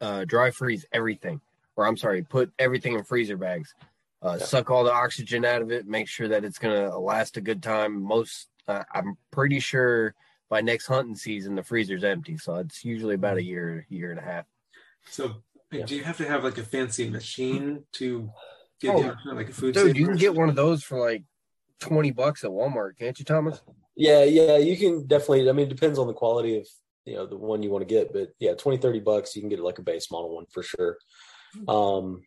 uh, 0.01 0.25
dry 0.25 0.51
freeze 0.51 0.85
everything, 0.91 1.41
or 1.75 1.85
I'm 1.87 1.97
sorry, 1.97 2.23
put 2.23 2.51
everything 2.59 2.93
in 2.93 3.03
freezer 3.03 3.37
bags. 3.37 3.73
Uh, 4.21 4.37
yeah. 4.39 4.45
Suck 4.45 4.71
all 4.71 4.83
the 4.83 4.93
oxygen 4.93 5.43
out 5.43 5.61
of 5.61 5.71
it. 5.71 5.85
Make 5.85 6.07
sure 6.07 6.29
that 6.29 6.45
it's 6.45 6.57
gonna 6.57 6.97
last 6.97 7.37
a 7.37 7.41
good 7.41 7.61
time. 7.61 8.01
Most, 8.01 8.47
uh, 8.67 8.83
I'm 8.93 9.17
pretty 9.31 9.59
sure 9.59 10.15
by 10.49 10.61
next 10.61 10.87
hunting 10.87 11.15
season 11.15 11.55
the 11.55 11.63
freezer's 11.63 12.03
empty, 12.03 12.37
so 12.37 12.55
it's 12.55 12.85
usually 12.85 13.15
about 13.15 13.37
a 13.37 13.43
year, 13.43 13.85
year 13.89 14.11
and 14.11 14.19
a 14.19 14.23
half. 14.23 14.45
So 15.09 15.43
yeah. 15.73 15.85
Do 15.85 15.95
you 15.95 16.03
have 16.03 16.17
to 16.17 16.27
have 16.27 16.43
like 16.43 16.57
a 16.57 16.63
fancy 16.63 17.09
machine 17.09 17.83
to 17.93 18.31
get 18.79 18.95
oh, 18.95 19.15
like 19.33 19.49
a 19.49 19.53
food? 19.53 19.73
Dude, 19.73 19.97
you 19.97 20.05
can 20.05 20.17
get 20.17 20.35
one 20.35 20.49
of 20.49 20.55
those 20.55 20.83
for 20.83 20.99
like 20.99 21.23
twenty 21.83 22.11
bucks 22.11 22.43
at 22.43 22.49
Walmart, 22.49 22.97
can't 22.97 23.17
you, 23.17 23.25
Thomas? 23.25 23.61
Yeah, 23.95 24.23
yeah, 24.23 24.57
you 24.57 24.77
can 24.77 25.05
definitely. 25.05 25.49
I 25.49 25.53
mean, 25.53 25.67
it 25.67 25.75
depends 25.75 25.99
on 25.99 26.07
the 26.07 26.13
quality 26.13 26.57
of 26.57 26.67
you 27.05 27.15
know 27.15 27.25
the 27.25 27.37
one 27.37 27.61
you 27.61 27.69
want 27.69 27.87
to 27.87 27.93
get, 27.93 28.13
but 28.13 28.29
yeah, 28.39 28.53
20, 28.53 28.77
30 28.77 28.99
bucks, 29.01 29.35
you 29.35 29.41
can 29.41 29.49
get 29.49 29.59
like 29.59 29.79
a 29.79 29.83
base 29.83 30.09
model 30.09 30.35
one 30.35 30.45
for 30.51 30.63
sure. 30.63 30.97
Um, 31.67 32.23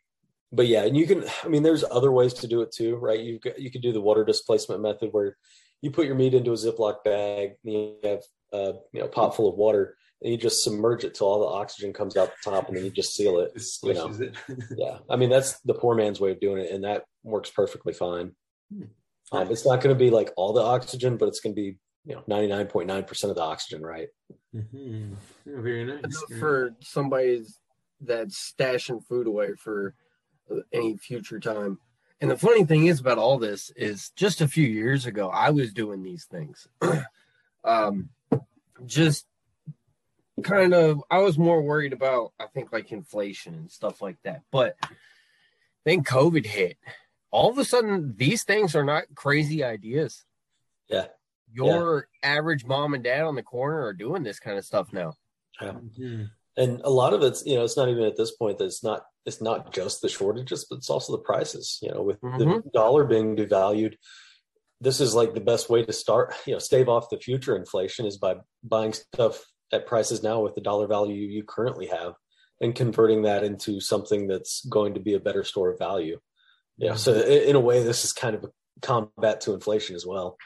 but 0.53 0.67
yeah, 0.67 0.85
and 0.85 0.97
you 0.97 1.07
can. 1.07 1.25
I 1.45 1.49
mean, 1.49 1.63
there's 1.63 1.85
other 1.91 2.13
ways 2.13 2.35
to 2.35 2.47
do 2.47 2.63
it 2.63 2.73
too, 2.73 2.97
right? 2.97 3.21
You 3.21 3.41
you 3.57 3.71
could 3.71 3.83
do 3.83 3.93
the 3.93 4.01
water 4.01 4.25
displacement 4.25 4.83
method 4.83 5.09
where 5.13 5.37
you 5.83 5.91
put 5.91 6.07
your 6.07 6.15
meat 6.15 6.35
into 6.35 6.53
a 6.53 6.55
Ziploc 6.55 7.03
bag, 7.05 7.53
and 7.65 7.73
you 7.73 7.97
have 8.05 8.23
a 8.53 8.75
you 8.93 9.01
know 9.01 9.09
pot 9.09 9.35
full 9.35 9.49
of 9.49 9.57
water 9.57 9.97
and 10.23 10.33
you 10.33 10.39
just 10.39 10.63
submerge 10.63 11.05
it 11.05 11.15
till 11.15 11.27
all 11.27 11.41
the 11.41 11.47
oxygen 11.47 11.93
comes 11.93 12.17
out 12.17 12.31
the 12.31 12.51
top 12.51 12.69
and 12.69 12.77
then 12.77 12.85
you 12.85 12.91
just 12.91 13.15
seal 13.15 13.39
it. 13.41 13.53
you 13.83 13.95
know? 13.95 14.13
it. 14.19 14.35
yeah. 14.77 14.99
I 15.11 15.17
mean, 15.17 15.31
that's 15.31 15.61
the 15.61 15.75
poor 15.75 15.95
man's 15.95 16.21
way 16.21 16.31
of 16.31 16.41
doing 16.41 16.65
it. 16.65 16.71
And 16.71 16.85
that 16.85 17.05
works 17.23 17.51
perfectly 17.51 17.93
fine. 17.93 18.33
Hmm. 18.73 18.85
Um, 19.33 19.51
it's 19.51 19.67
not 19.67 19.81
going 19.81 19.95
to 19.95 19.99
be 19.99 20.11
like 20.11 20.31
all 20.37 20.53
the 20.53 20.63
oxygen, 20.63 21.17
but 21.17 21.27
it's 21.27 21.41
going 21.41 21.55
to 21.55 21.61
be, 21.61 21.79
you 22.05 22.15
know, 22.15 22.23
99.9% 22.29 23.25
of 23.25 23.35
the 23.35 23.43
oxygen, 23.43 23.83
right? 23.83 24.09
Mm-hmm. 24.55 25.15
Very 25.47 25.85
nice. 25.85 26.23
For 26.39 26.75
somebody 26.81 27.45
that's 28.01 28.55
stashing 28.57 29.05
food 29.05 29.27
away 29.27 29.55
for 29.59 29.95
any 30.73 30.97
future 30.97 31.41
time. 31.41 31.79
And 32.21 32.31
the 32.31 32.39
funny 32.39 32.65
thing 32.65 32.87
is 32.87 33.01
about 33.01 33.19
all 33.19 33.39
this 33.39 33.71
is 33.77 34.11
just 34.11 34.41
a 34.41 34.49
few 34.49 34.67
years 34.67 35.07
ago, 35.07 35.29
I 35.29 35.51
was 35.51 35.73
doing 35.73 36.03
these 36.03 36.25
things. 36.25 36.67
um, 37.65 38.11
just 38.87 39.27
kind 40.43 40.75
of 40.75 41.03
I 41.11 41.19
was 41.19 41.39
more 41.39 41.63
worried 41.63 41.93
about 41.93 42.33
I 42.39 42.47
think 42.47 42.73
like 42.73 42.93
inflation 42.93 43.55
and 43.55 43.71
stuff 43.71 44.01
like 44.01 44.17
that. 44.23 44.43
But 44.51 44.77
then 45.85 46.05
COVID 46.05 46.47
hit. 46.47 46.79
All 47.31 47.51
of 47.51 47.59
a 47.59 47.65
sudden 47.65 48.15
these 48.17 48.45
things 48.45 48.75
are 48.75 48.85
not 48.85 49.05
crazy 49.15 49.65
ideas. 49.65 50.25
Yeah. 50.89 51.07
Your 51.53 52.09
yeah. 52.23 52.31
average 52.31 52.65
mom 52.65 52.95
and 52.95 53.05
dad 53.05 53.23
on 53.23 53.35
the 53.35 53.43
corner 53.43 53.85
are 53.85 53.93
doing 53.93 54.23
this 54.23 54.39
kind 54.39 54.59
of 54.59 54.65
stuff 54.65 54.93
now. 54.93 55.15
Yeah. 55.61 55.73
Mm-hmm. 55.73 56.25
And 56.59 56.81
a 56.85 56.91
lot 56.91 57.13
of 57.13 57.23
it's, 57.23 57.45
you 57.45 57.57
know, 57.57 57.65
it's 57.65 57.77
not 57.77 57.89
even 57.89 58.05
at 58.05 58.17
this 58.17 58.33
point 58.33 58.59
that 58.59 58.65
it's 58.65 58.83
not 58.83 59.03
it's 59.27 59.43
not 59.43 59.73
just 59.73 60.01
the 60.01 60.09
shortages, 60.09 60.67
but 60.69 60.77
it's 60.77 60.91
also 60.91 61.13
the 61.13 61.23
prices. 61.23 61.79
You 61.83 61.93
know, 61.93 62.03
with 62.03 62.21
mm-hmm. 62.21 62.39
the 62.39 62.63
dollar 62.73 63.05
being 63.05 63.37
devalued, 63.37 63.97
this 64.81 65.01
is 65.01 65.15
like 65.15 65.35
the 65.35 65.41
best 65.41 65.69
way 65.69 65.85
to 65.85 65.93
start, 65.93 66.35
you 66.47 66.53
know, 66.53 66.59
stave 66.59 66.89
off 66.89 67.11
the 67.11 67.19
future 67.19 67.57
inflation 67.57 68.07
is 68.07 68.19
by 68.19 68.37
buying 68.63 68.93
stuff 68.93 69.45
at 69.73 69.87
prices 69.87 70.23
now 70.23 70.41
with 70.41 70.55
the 70.55 70.61
dollar 70.61 70.87
value 70.87 71.15
you 71.15 71.43
currently 71.43 71.87
have 71.87 72.15
and 72.61 72.75
converting 72.75 73.23
that 73.23 73.45
into 73.45 73.81
something 73.81 74.27
that's 74.27 74.65
going 74.67 74.95
to 74.95 75.01
be 75.01 75.15
a 75.15 75.21
better 75.21 75.45
store 75.45 75.71
of 75.71 75.79
value. 75.79 76.19
Yeah. 76.79 76.95
So 76.95 77.15
in 77.15 77.57
a 77.57 77.61
way, 77.61 77.83
this 77.83 78.05
is 78.05 78.13
kind 78.13 78.35
of 78.35 78.45
a 78.45 78.49
combat 78.83 79.41
to 79.43 79.55
inflation 79.55 79.97
as 79.97 80.07
well. 80.07 80.37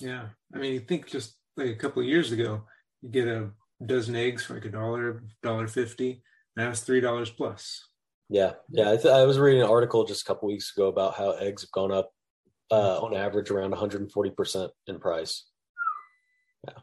Yeah. 0.00 0.26
I 0.54 0.58
mean, 0.58 0.74
you 0.74 0.80
think 0.80 1.06
just 1.06 1.36
like 1.56 1.68
a 1.68 1.76
couple 1.76 2.02
of 2.02 2.08
years 2.08 2.32
ago, 2.32 2.64
you 3.00 3.10
get 3.10 3.28
a 3.28 3.50
dozen 3.84 4.16
eggs 4.16 4.44
for 4.44 4.54
like 4.54 4.64
a 4.64 4.70
dollar, 4.70 5.22
dollar 5.42 5.68
fifty. 5.68 6.22
Now 6.56 6.70
it's 6.70 6.80
three 6.80 7.00
dollars 7.00 7.30
plus. 7.30 7.88
Yeah, 8.28 8.52
yeah. 8.70 8.90
I, 8.90 8.96
th- 8.96 9.12
I, 9.12 9.24
was 9.24 9.38
reading 9.38 9.60
an 9.60 9.68
article 9.68 10.04
just 10.04 10.22
a 10.22 10.24
couple 10.24 10.48
weeks 10.48 10.72
ago 10.74 10.88
about 10.88 11.16
how 11.16 11.32
eggs 11.32 11.62
have 11.62 11.70
gone 11.70 11.92
up 11.92 12.12
uh, 12.70 12.98
on 13.00 13.14
average 13.14 13.50
around 13.50 13.70
140 13.70 14.30
percent 14.30 14.70
in 14.86 14.98
price. 14.98 15.46
Yeah. 16.66 16.74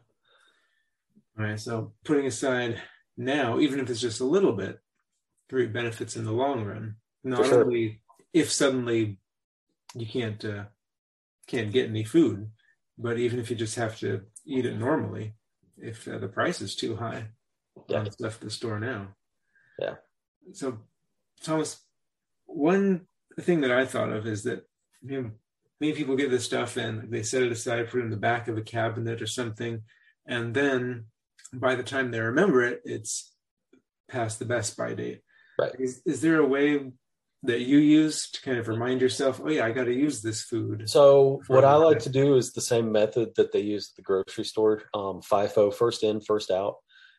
All 1.38 1.44
right. 1.44 1.58
So 1.58 1.92
putting 2.04 2.26
aside 2.26 2.80
now, 3.16 3.58
even 3.58 3.80
if 3.80 3.90
it's 3.90 4.00
just 4.00 4.20
a 4.20 4.24
little 4.24 4.52
bit, 4.52 4.78
three 5.48 5.66
benefits 5.66 6.16
in 6.16 6.24
the 6.24 6.32
long 6.32 6.64
run. 6.64 6.96
Not 7.24 7.44
sure. 7.44 7.64
only 7.64 8.00
if 8.32 8.50
suddenly 8.50 9.18
you 9.94 10.06
can't 10.06 10.44
uh, 10.44 10.64
can't 11.46 11.72
get 11.72 11.88
any 11.88 12.04
food, 12.04 12.50
but 12.98 13.18
even 13.18 13.38
if 13.38 13.50
you 13.50 13.56
just 13.56 13.76
have 13.76 13.98
to 14.00 14.22
eat 14.46 14.66
it 14.66 14.78
normally, 14.78 15.34
if 15.76 16.06
uh, 16.06 16.18
the 16.18 16.28
price 16.28 16.60
is 16.60 16.76
too 16.76 16.96
high 16.96 17.26
yeah. 17.88 17.98
on 17.98 18.10
stuff 18.10 18.36
at 18.36 18.40
the 18.40 18.50
store 18.50 18.78
now. 18.78 19.08
Yeah. 19.78 19.94
So, 20.52 20.78
Thomas, 21.42 21.80
one 22.46 23.06
thing 23.40 23.62
that 23.62 23.72
I 23.72 23.86
thought 23.86 24.10
of 24.10 24.26
is 24.26 24.44
that 24.44 24.64
you 25.02 25.22
know, 25.22 25.30
many 25.80 25.92
people 25.92 26.16
get 26.16 26.30
this 26.30 26.44
stuff 26.44 26.76
and 26.76 27.10
they 27.10 27.22
set 27.22 27.42
it 27.42 27.52
aside, 27.52 27.88
put 27.88 28.00
it 28.00 28.04
in 28.04 28.10
the 28.10 28.16
back 28.16 28.48
of 28.48 28.58
a 28.58 28.62
cabinet 28.62 29.22
or 29.22 29.26
something, 29.26 29.82
and 30.26 30.54
then 30.54 31.06
by 31.52 31.74
the 31.74 31.82
time 31.82 32.10
they 32.10 32.20
remember 32.20 32.62
it, 32.62 32.80
it's 32.84 33.34
past 34.08 34.38
the 34.38 34.44
best 34.44 34.76
by 34.76 34.94
date. 34.94 35.22
Right. 35.58 35.72
Is, 35.78 36.02
is 36.06 36.20
there 36.20 36.38
a 36.38 36.46
way 36.46 36.92
that 37.42 37.60
you 37.60 37.78
use 37.78 38.30
to 38.30 38.42
kind 38.42 38.58
of 38.58 38.68
remind 38.68 39.00
yourself, 39.00 39.40
oh 39.42 39.48
yeah, 39.48 39.64
I 39.64 39.70
got 39.70 39.84
to 39.84 39.94
use 39.94 40.20
this 40.20 40.42
food? 40.42 40.88
So 40.88 41.40
what 41.46 41.64
I 41.64 41.74
like 41.74 41.98
to 42.00 42.10
do 42.10 42.36
is 42.36 42.52
the 42.52 42.60
same 42.60 42.92
method 42.92 43.30
that 43.36 43.52
they 43.52 43.60
use 43.60 43.90
at 43.90 43.96
the 43.96 44.02
grocery 44.02 44.44
store, 44.44 44.82
um, 44.92 45.22
FIFO, 45.22 45.72
first 45.72 46.02
in, 46.02 46.20
first 46.20 46.50
out. 46.50 46.76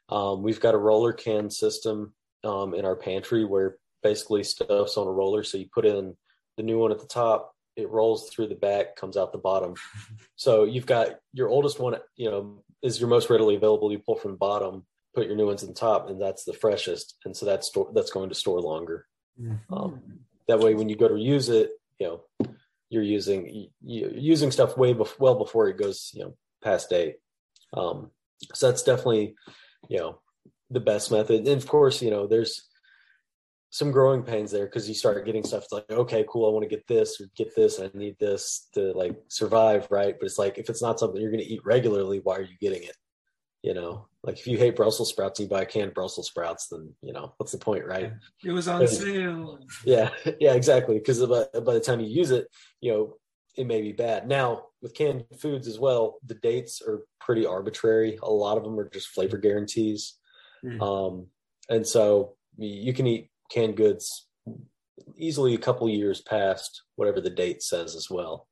Um, 0.10 0.44
we've 0.44 0.60
got 0.60 0.76
a 0.76 0.80
roller 0.80 1.14
can 1.14 1.50
system 1.50 2.14
um, 2.44 2.74
in 2.74 2.86
our 2.86 2.96
pantry 2.96 3.46
where 3.46 3.78
basically 4.04 4.44
stuff's 4.44 4.98
on 4.98 5.08
a 5.08 5.12
roller. 5.12 5.44
So 5.44 5.58
you 5.58 5.68
put 5.74 5.86
in 5.86 6.16
the 6.58 6.64
new 6.64 6.78
one 6.78 6.92
at 6.92 7.00
the 7.00 7.08
top, 7.08 7.54
it 7.76 7.90
rolls 7.90 8.30
through 8.30 8.48
the 8.48 8.56
back, 8.56 8.96
comes 8.96 9.18
out 9.18 9.32
the 9.32 9.38
bottom. 9.38 9.74
so 10.36 10.66
you've 10.66 10.86
got 10.86 11.20
your 11.34 11.50
oldest 11.50 11.80
one, 11.80 11.96
you 12.16 12.30
know, 12.30 12.64
is 12.84 13.00
your 13.00 13.10
most 13.10 13.30
readily 13.30 13.56
available. 13.56 13.92
You 13.92 14.00
pull 14.00 14.18
from 14.18 14.32
the 14.32 14.38
bottom, 14.38 14.86
put 15.16 15.28
your 15.28 15.36
new 15.36 15.48
ones 15.48 15.64
in 15.64 15.70
the 15.70 15.76
top, 15.76 16.10
and 16.10 16.22
that's 16.22 16.44
the 16.44 16.54
freshest. 16.54 17.16
And 17.26 17.36
so 17.36 17.46
that's 17.46 17.72
that's 17.94 18.12
going 18.12 18.30
to 18.30 18.36
store 18.36 18.60
longer. 18.60 19.08
Mm-hmm. 19.42 19.74
Um, 19.74 20.02
that 20.48 20.60
way, 20.60 20.76
when 20.76 20.90
you 20.90 20.96
go 20.96 21.08
to 21.08 21.18
use 21.18 21.50
it, 21.50 21.72
you 22.00 22.08
know, 22.08 22.50
you're 22.90 23.04
using 23.04 23.70
you're 23.82 24.12
using 24.12 24.52
stuff 24.52 24.78
way 24.78 24.94
bef- 24.94 25.20
well 25.20 25.36
before 25.36 25.70
it 25.70 25.78
goes, 25.78 26.12
you 26.14 26.24
know, 26.24 26.36
past 26.64 26.90
date. 26.90 27.18
Um, 27.74 28.12
so 28.54 28.68
that's 28.68 28.84
definitely, 28.84 29.36
you 29.88 29.98
know, 29.98 30.20
the 30.70 30.80
best 30.80 31.12
method. 31.12 31.48
And 31.48 31.62
of 31.62 31.68
course, 31.68 32.02
you 32.02 32.12
know, 32.12 32.28
there's 32.28 32.68
some 33.70 33.92
growing 33.92 34.24
pains 34.24 34.52
there 34.52 34.66
because 34.66 34.90
you 34.90 34.94
start 34.94 35.26
getting 35.26 35.46
stuff 35.46 35.64
it's 35.64 35.72
like, 35.72 35.90
okay, 35.90 36.26
cool, 36.28 36.48
I 36.48 36.52
want 36.52 36.64
to 36.64 36.76
get 36.76 36.86
this 36.88 37.22
or 37.22 37.28
get 37.38 37.56
this, 37.56 37.80
I 37.80 37.90
need 37.94 38.18
this 38.20 38.68
to 38.74 38.92
like 38.92 39.16
survive, 39.30 39.88
right? 39.90 40.14
But 40.20 40.26
it's 40.26 40.38
like 40.38 40.58
if 40.58 40.70
it's 40.70 40.82
not 40.82 41.00
something 41.00 41.22
you're 41.22 41.32
going 41.32 41.44
to 41.44 41.50
eat 41.50 41.66
regularly, 41.66 42.20
why 42.22 42.36
are 42.36 42.42
you 42.42 42.58
getting 42.60 42.84
it? 42.84 42.98
You 43.64 43.74
know, 43.74 44.08
like 44.24 44.38
if 44.38 44.46
you 44.46 44.58
hate 44.58 44.76
Brussels 44.76 45.10
sprouts 45.10 45.40
and 45.40 45.50
you 45.50 45.50
buy 45.50 45.66
canned 45.66 45.94
Brussels 45.94 46.28
sprouts, 46.28 46.68
then 46.68 46.94
you 47.02 47.12
know 47.12 47.34
what's 47.38 47.52
the 47.52 47.58
point, 47.58 47.86
right? 47.86 48.14
It 48.44 48.52
was 48.52 48.68
on 48.68 48.88
sale. 48.88 49.60
Yeah, 49.84 50.10
yeah, 50.40 50.54
exactly. 50.54 51.00
Because 51.00 51.26
by, 51.26 51.46
by 51.60 51.74
the 51.74 51.80
time 51.80 52.00
you 52.00 52.08
use 52.08 52.32
it, 52.32 52.48
you 52.82 52.92
know, 52.92 53.16
it 53.58 53.66
may 53.66 53.82
be 53.82 53.92
bad. 53.92 54.28
Now 54.28 54.66
with 54.82 54.94
canned 54.94 55.26
foods 55.40 55.68
as 55.68 55.80
well, 55.80 56.20
the 56.26 56.36
dates 56.36 56.82
are 56.82 57.02
pretty 57.20 57.46
arbitrary. 57.46 58.20
A 58.22 58.32
lot 58.32 58.58
of 58.58 58.64
them 58.64 58.80
are 58.80 58.90
just 58.90 59.08
flavor 59.08 59.38
guarantees, 59.38 60.18
mm. 60.64 60.82
um, 60.82 61.28
and 61.70 61.86
so 61.86 62.36
you 62.58 62.94
can 62.94 63.08
eat 63.08 63.32
canned 63.50 63.76
goods 63.76 64.28
easily 65.18 65.56
a 65.56 65.60
couple 65.60 65.90
years 65.90 66.22
past 66.22 66.84
whatever 66.96 67.22
the 67.22 67.30
date 67.30 67.64
says 67.64 67.96
as 67.96 68.10
well. 68.10 68.48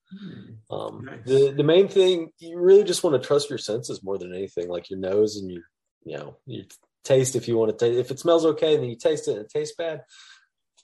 Um, 0.71 1.05
nice. 1.05 1.19
The 1.25 1.53
the 1.55 1.63
main 1.63 1.87
thing 1.87 2.31
you 2.39 2.59
really 2.59 2.83
just 2.83 3.03
want 3.03 3.21
to 3.21 3.27
trust 3.27 3.49
your 3.49 3.59
senses 3.59 4.03
more 4.03 4.17
than 4.17 4.33
anything, 4.33 4.67
like 4.67 4.89
your 4.89 4.99
nose 4.99 5.37
and 5.37 5.51
your 5.51 5.63
you 6.03 6.17
know 6.17 6.37
your 6.45 6.65
taste. 7.03 7.35
If 7.35 7.47
you 7.47 7.57
want 7.57 7.77
to, 7.77 7.85
taste, 7.85 7.99
if 7.99 8.11
it 8.11 8.19
smells 8.19 8.45
okay, 8.45 8.77
then 8.77 8.89
you 8.89 8.95
taste 8.95 9.27
it 9.27 9.31
and 9.31 9.41
it 9.41 9.49
tastes 9.49 9.75
bad, 9.75 10.03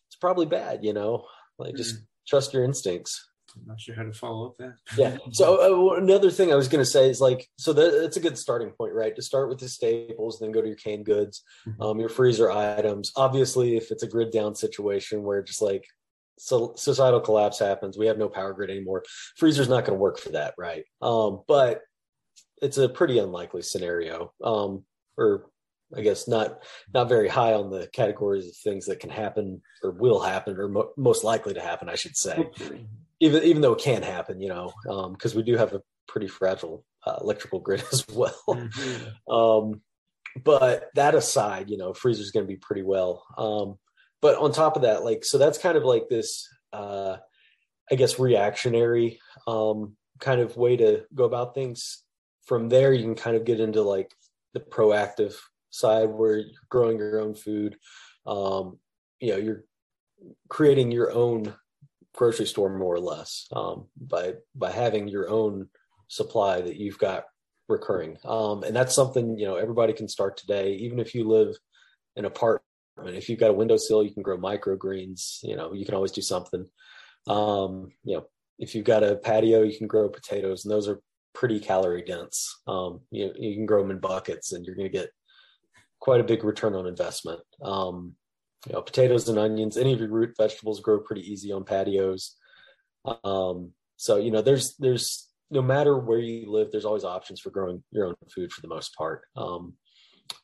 it's 0.08 0.16
probably 0.16 0.46
bad. 0.46 0.84
You 0.84 0.94
know, 0.94 1.26
like 1.58 1.76
just 1.76 1.96
mm. 1.96 2.06
trust 2.28 2.54
your 2.54 2.64
instincts. 2.64 3.28
I'm 3.56 3.68
not 3.68 3.80
sure 3.80 3.96
how 3.96 4.04
to 4.04 4.12
follow 4.12 4.48
up 4.48 4.58
that. 4.58 4.76
yeah. 4.98 5.18
So 5.32 5.94
uh, 5.94 5.96
another 5.98 6.30
thing 6.30 6.52
I 6.52 6.56
was 6.56 6.68
going 6.68 6.84
to 6.84 6.90
say 6.90 7.10
is 7.10 7.22
like, 7.22 7.48
so 7.58 7.74
that 7.74 8.04
it's 8.04 8.18
a 8.18 8.22
good 8.22 8.38
starting 8.38 8.72
point, 8.72 8.94
right? 8.94 9.16
To 9.16 9.22
start 9.22 9.50
with 9.50 9.60
the 9.60 9.70
staples, 9.70 10.40
then 10.40 10.52
go 10.52 10.62
to 10.62 10.68
your 10.68 10.76
canned 10.76 11.06
goods, 11.06 11.44
mm-hmm. 11.68 11.82
um, 11.82 12.00
your 12.00 12.10
freezer 12.10 12.52
items. 12.52 13.12
Obviously, 13.16 13.78
if 13.78 13.92
it's 13.92 14.04
a 14.04 14.08
grid 14.08 14.32
down 14.32 14.56
situation 14.56 15.24
where 15.24 15.42
just 15.42 15.62
like 15.62 15.86
so 16.38 16.74
societal 16.76 17.22
collapse 17.22 17.60
happens, 17.60 17.98
we 17.98 18.08
have 18.08 18.18
no 18.18 18.30
power 18.30 18.54
grid 18.54 18.70
anymore. 18.70 19.04
Freezer's 19.38 19.70
not 19.70 19.86
going 19.86 19.98
to 19.98 20.02
work 20.02 20.20
for 20.20 20.30
that, 20.30 20.54
right? 20.58 20.84
Um, 21.02 21.44
but 21.48 21.82
it's 22.62 22.78
a 22.78 22.90
pretty 22.90 23.20
unlikely 23.20 23.62
scenario. 23.62 24.34
Um, 24.44 24.84
or 25.18 25.50
I 25.96 26.02
guess 26.02 26.28
not 26.28 26.64
not 26.94 27.10
very 27.10 27.30
high 27.30 27.54
on 27.54 27.70
the 27.70 27.88
categories 27.88 28.48
of 28.48 28.56
things 28.58 28.86
that 28.88 29.00
can 29.00 29.10
happen 29.10 29.62
or 29.84 29.92
will 29.92 30.20
happen 30.20 30.58
or 30.58 30.68
mo- 30.68 30.92
most 30.98 31.24
likely 31.24 31.54
to 31.54 31.62
happen, 31.62 31.90
I 31.90 31.96
should 31.96 32.18
say 32.18 32.50
even 33.20 33.44
even 33.44 33.62
though 33.62 33.74
it 33.74 33.82
can 33.82 34.04
happen, 34.04 34.40
you 34.42 34.50
know, 34.50 34.74
because 34.84 35.34
um, 35.34 35.38
we 35.38 35.44
do 35.44 35.58
have 35.58 35.74
a 35.74 35.82
pretty 36.08 36.28
fragile 36.28 36.86
uh, 37.06 37.18
electrical 37.22 37.60
grid 37.60 37.84
as 37.92 38.06
well. 38.08 38.42
Mm-hmm. 38.48 39.34
um, 39.34 39.82
but 40.44 40.90
that 40.96 41.16
aside, 41.16 41.70
you 41.70 41.78
know, 41.78 41.94
freezer's 41.94 42.32
going 42.32 42.46
to 42.46 42.52
be 42.52 42.58
pretty 42.58 42.84
well. 42.84 43.26
But 44.22 44.38
on 44.38 44.52
top 44.52 44.76
of 44.76 44.84
that, 44.84 45.04
like, 45.04 45.24
so 45.24 45.38
that's 45.38 45.58
kind 45.58 45.78
of 45.78 45.84
like 45.84 46.10
this, 46.10 46.48
uh, 46.74 47.18
I 47.92 47.96
guess, 47.96 48.20
reactionary 48.20 49.20
um, 49.48 49.96
kind 50.20 50.42
of 50.42 50.58
way 50.58 50.78
to 50.78 51.04
go 51.14 51.26
about 51.26 51.54
things. 51.54 52.04
From 52.46 52.70
there, 52.70 52.94
you 52.94 53.04
can 53.04 53.16
kind 53.16 53.36
of 53.36 53.46
get 53.46 53.60
into 53.60 53.82
like 53.82 54.14
the 54.54 54.60
proactive 54.60 55.36
side 55.70 56.10
where 56.10 56.38
you're 56.38 56.62
growing 56.70 56.98
your 56.98 57.20
own 57.20 57.36
food. 57.36 57.78
Um, 58.26 58.80
you 59.20 59.32
know, 59.32 59.38
you're 59.38 59.66
creating 60.50 60.92
your 60.92 61.12
own 61.12 61.54
grocery 62.16 62.46
store 62.46 62.76
more 62.76 62.96
or 62.96 63.00
less 63.00 63.48
um, 63.52 63.88
by 64.00 64.34
by 64.56 64.72
having 64.72 65.08
your 65.08 65.30
own 65.30 65.68
supply 66.08 66.62
that 66.62 66.78
you've 66.78 66.98
got 66.98 67.26
recurring 67.68 68.18
um, 68.26 68.64
and 68.64 68.76
that's 68.76 68.96
something 68.96 69.38
you 69.38 69.46
know 69.46 69.56
everybody 69.56 69.92
can 69.92 70.08
start 70.08 70.38
today 70.38 70.74
even 70.74 71.00
if 71.00 71.14
you 71.14 71.28
live 71.28 71.56
in 72.16 72.24
an 72.24 72.26
apartment 72.26 72.65
if 73.06 73.30
you've 73.30 73.40
got 73.40 73.50
a 73.50 73.54
windowsill 73.54 74.04
you 74.04 74.14
can 74.14 74.24
grow 74.24 74.38
microgreens 74.38 75.40
you 75.44 75.56
know 75.56 75.74
you 75.74 75.86
can 75.86 75.96
always 75.96 76.12
do 76.12 76.22
something 76.22 76.66
um, 77.28 77.90
you 78.04 78.16
know 78.16 78.26
if 78.60 78.74
you've 78.74 78.86
got 78.86 79.04
a 79.04 79.16
patio 79.16 79.64
you 79.64 79.78
can 79.78 79.88
grow 79.88 80.08
potatoes 80.08 80.64
and 80.64 80.72
those 80.72 80.88
are 80.88 81.02
pretty 81.36 81.60
calorie 81.60 82.02
dense. 82.02 82.62
Um, 82.66 83.02
you 83.12 83.32
you 83.38 83.54
can 83.54 83.68
grow 83.68 83.82
them 83.84 83.92
in 83.92 84.00
buckets, 84.00 84.54
and 84.54 84.66
you're 84.66 84.76
going 84.76 84.92
to 84.92 84.98
get 84.98 85.12
quite 86.00 86.22
a 86.22 86.24
big 86.24 86.44
return 86.44 86.74
on 86.74 86.88
investment. 86.88 87.42
Um, 87.62 88.16
you 88.66 88.74
know, 88.74 88.82
potatoes 88.82 89.30
and 89.30 89.38
onions, 89.38 89.78
any 89.78 89.94
of 89.94 90.00
your 90.00 90.10
root 90.10 90.34
vegetables 90.38 90.80
grow 90.80 91.00
pretty 91.00 91.22
easy 91.22 91.52
on 91.52 91.64
patios. 91.64 92.36
Um, 93.24 93.74
so 93.98 94.16
you 94.16 94.32
know, 94.32 94.42
there's 94.42 94.76
there's 94.80 95.30
no 95.52 95.62
matter 95.62 96.00
where 96.00 96.18
you 96.18 96.52
live, 96.52 96.72
there's 96.72 96.86
always 96.86 97.04
options 97.04 97.40
for 97.40 97.52
growing 97.52 97.84
your 97.92 98.08
own 98.08 98.16
food 98.34 98.52
for 98.52 98.62
the 98.62 98.68
most 98.68 98.96
part. 98.96 99.22
Um, 99.36 99.74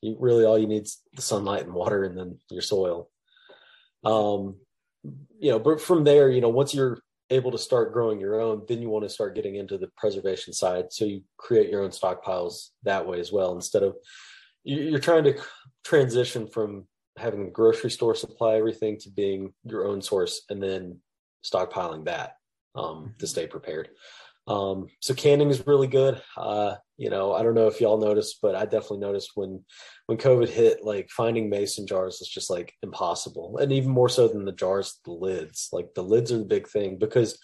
you 0.02 0.18
really 0.20 0.46
all 0.46 0.58
you 0.58 0.68
need 0.68 0.84
is 0.84 1.02
the 1.14 1.22
sunlight 1.22 1.64
and 1.64 1.74
water, 1.74 2.04
and 2.04 2.18
then 2.18 2.40
your 2.50 2.62
soil. 2.62 3.10
Um, 4.04 4.58
you 5.40 5.52
know, 5.52 5.60
but 5.60 5.82
from 5.82 6.04
there, 6.04 6.30
you 6.30 6.42
know, 6.42 6.50
once 6.50 6.74
you're 6.74 7.00
able 7.30 7.52
to 7.52 7.58
start 7.58 7.94
growing 7.94 8.20
your 8.20 8.40
own, 8.42 8.64
then 8.68 8.82
you 8.82 8.90
want 8.90 9.04
to 9.06 9.10
start 9.10 9.36
getting 9.36 9.56
into 9.56 9.78
the 9.78 9.90
preservation 9.98 10.54
side. 10.54 10.92
So 10.92 11.06
you 11.06 11.22
create 11.38 11.70
your 11.70 11.84
own 11.84 11.92
stockpiles 11.92 12.70
that 12.84 13.08
way 13.08 13.20
as 13.20 13.32
well, 13.32 13.56
instead 13.56 13.84
of 13.84 13.96
you're 14.64 15.00
trying 15.00 15.24
to 15.24 15.42
transition 15.84 16.48
from 16.48 16.88
having 17.18 17.48
a 17.48 17.52
grocery 17.52 17.90
store 17.90 18.16
supply 18.16 18.56
everything 18.56 18.98
to 19.00 19.10
being 19.10 19.54
your 19.66 19.86
own 19.86 20.02
source 20.02 20.44
and 20.50 20.62
then 20.62 21.00
stockpiling 21.44 22.06
that 22.06 22.36
um, 22.76 23.14
to 23.20 23.28
stay 23.28 23.48
prepared. 23.48 23.90
Um, 24.51 24.88
so 25.00 25.13
canning 25.13 25.50
is 25.50 25.65
really 25.65 25.88
good. 25.88 26.22
Uh, 26.36 26.75
you 26.98 27.10
know, 27.10 27.34
I 27.34 27.41
don't 27.41 27.55
know 27.55 27.67
if 27.67 27.79
y'all 27.79 28.00
noticed, 28.00 28.39
but 28.41 28.53
I 28.53 28.65
definitely 28.65 29.00
noticed 29.00 29.31
when 29.36 29.63
when 30.08 30.17
COVID 30.17 30.50
hit, 30.50 30.84
like 30.84 31.10
finding 31.10 31.50
mason 31.50 31.88
jars 31.88 32.17
was 32.20 32.27
just 32.27 32.50
like 32.50 32.74
impossible, 32.84 33.60
and 33.60 33.72
even 33.72 33.89
more 33.89 34.10
so 34.10 34.27
than 34.27 34.43
the 34.43 34.51
jars, 34.51 35.00
the 35.05 35.12
lids. 35.12 35.70
Like 35.72 35.93
the 35.96 36.03
lids 36.03 36.31
are 36.31 36.39
the 36.39 36.46
big 36.46 36.67
thing 36.67 36.98
because 36.98 37.39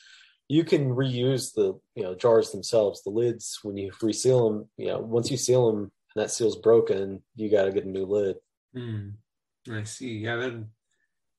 you 0.50 0.66
can 0.66 0.90
reuse 0.90 1.54
the 1.54 1.80
you 1.96 2.04
know 2.04 2.14
jars 2.14 2.52
themselves. 2.52 3.04
The 3.04 3.10
lids 3.10 3.60
when 3.64 3.78
you 3.78 3.92
reseal 4.02 4.50
them, 4.50 4.70
you 4.78 4.88
know, 4.88 5.00
once 5.00 5.32
you 5.32 5.38
seal 5.38 5.72
them 5.72 5.92
and 6.16 6.24
that 6.24 6.32
seal's 6.32 6.58
broken, 6.58 7.24
you 7.36 7.50
got 7.50 7.66
to 7.66 7.72
get 7.72 7.86
a 7.86 7.90
new 7.90 8.06
lid. 8.06 8.36
Mm, 8.76 9.14
I 9.72 9.84
see. 9.84 10.18
Yeah, 10.18 10.36
that 10.36 10.66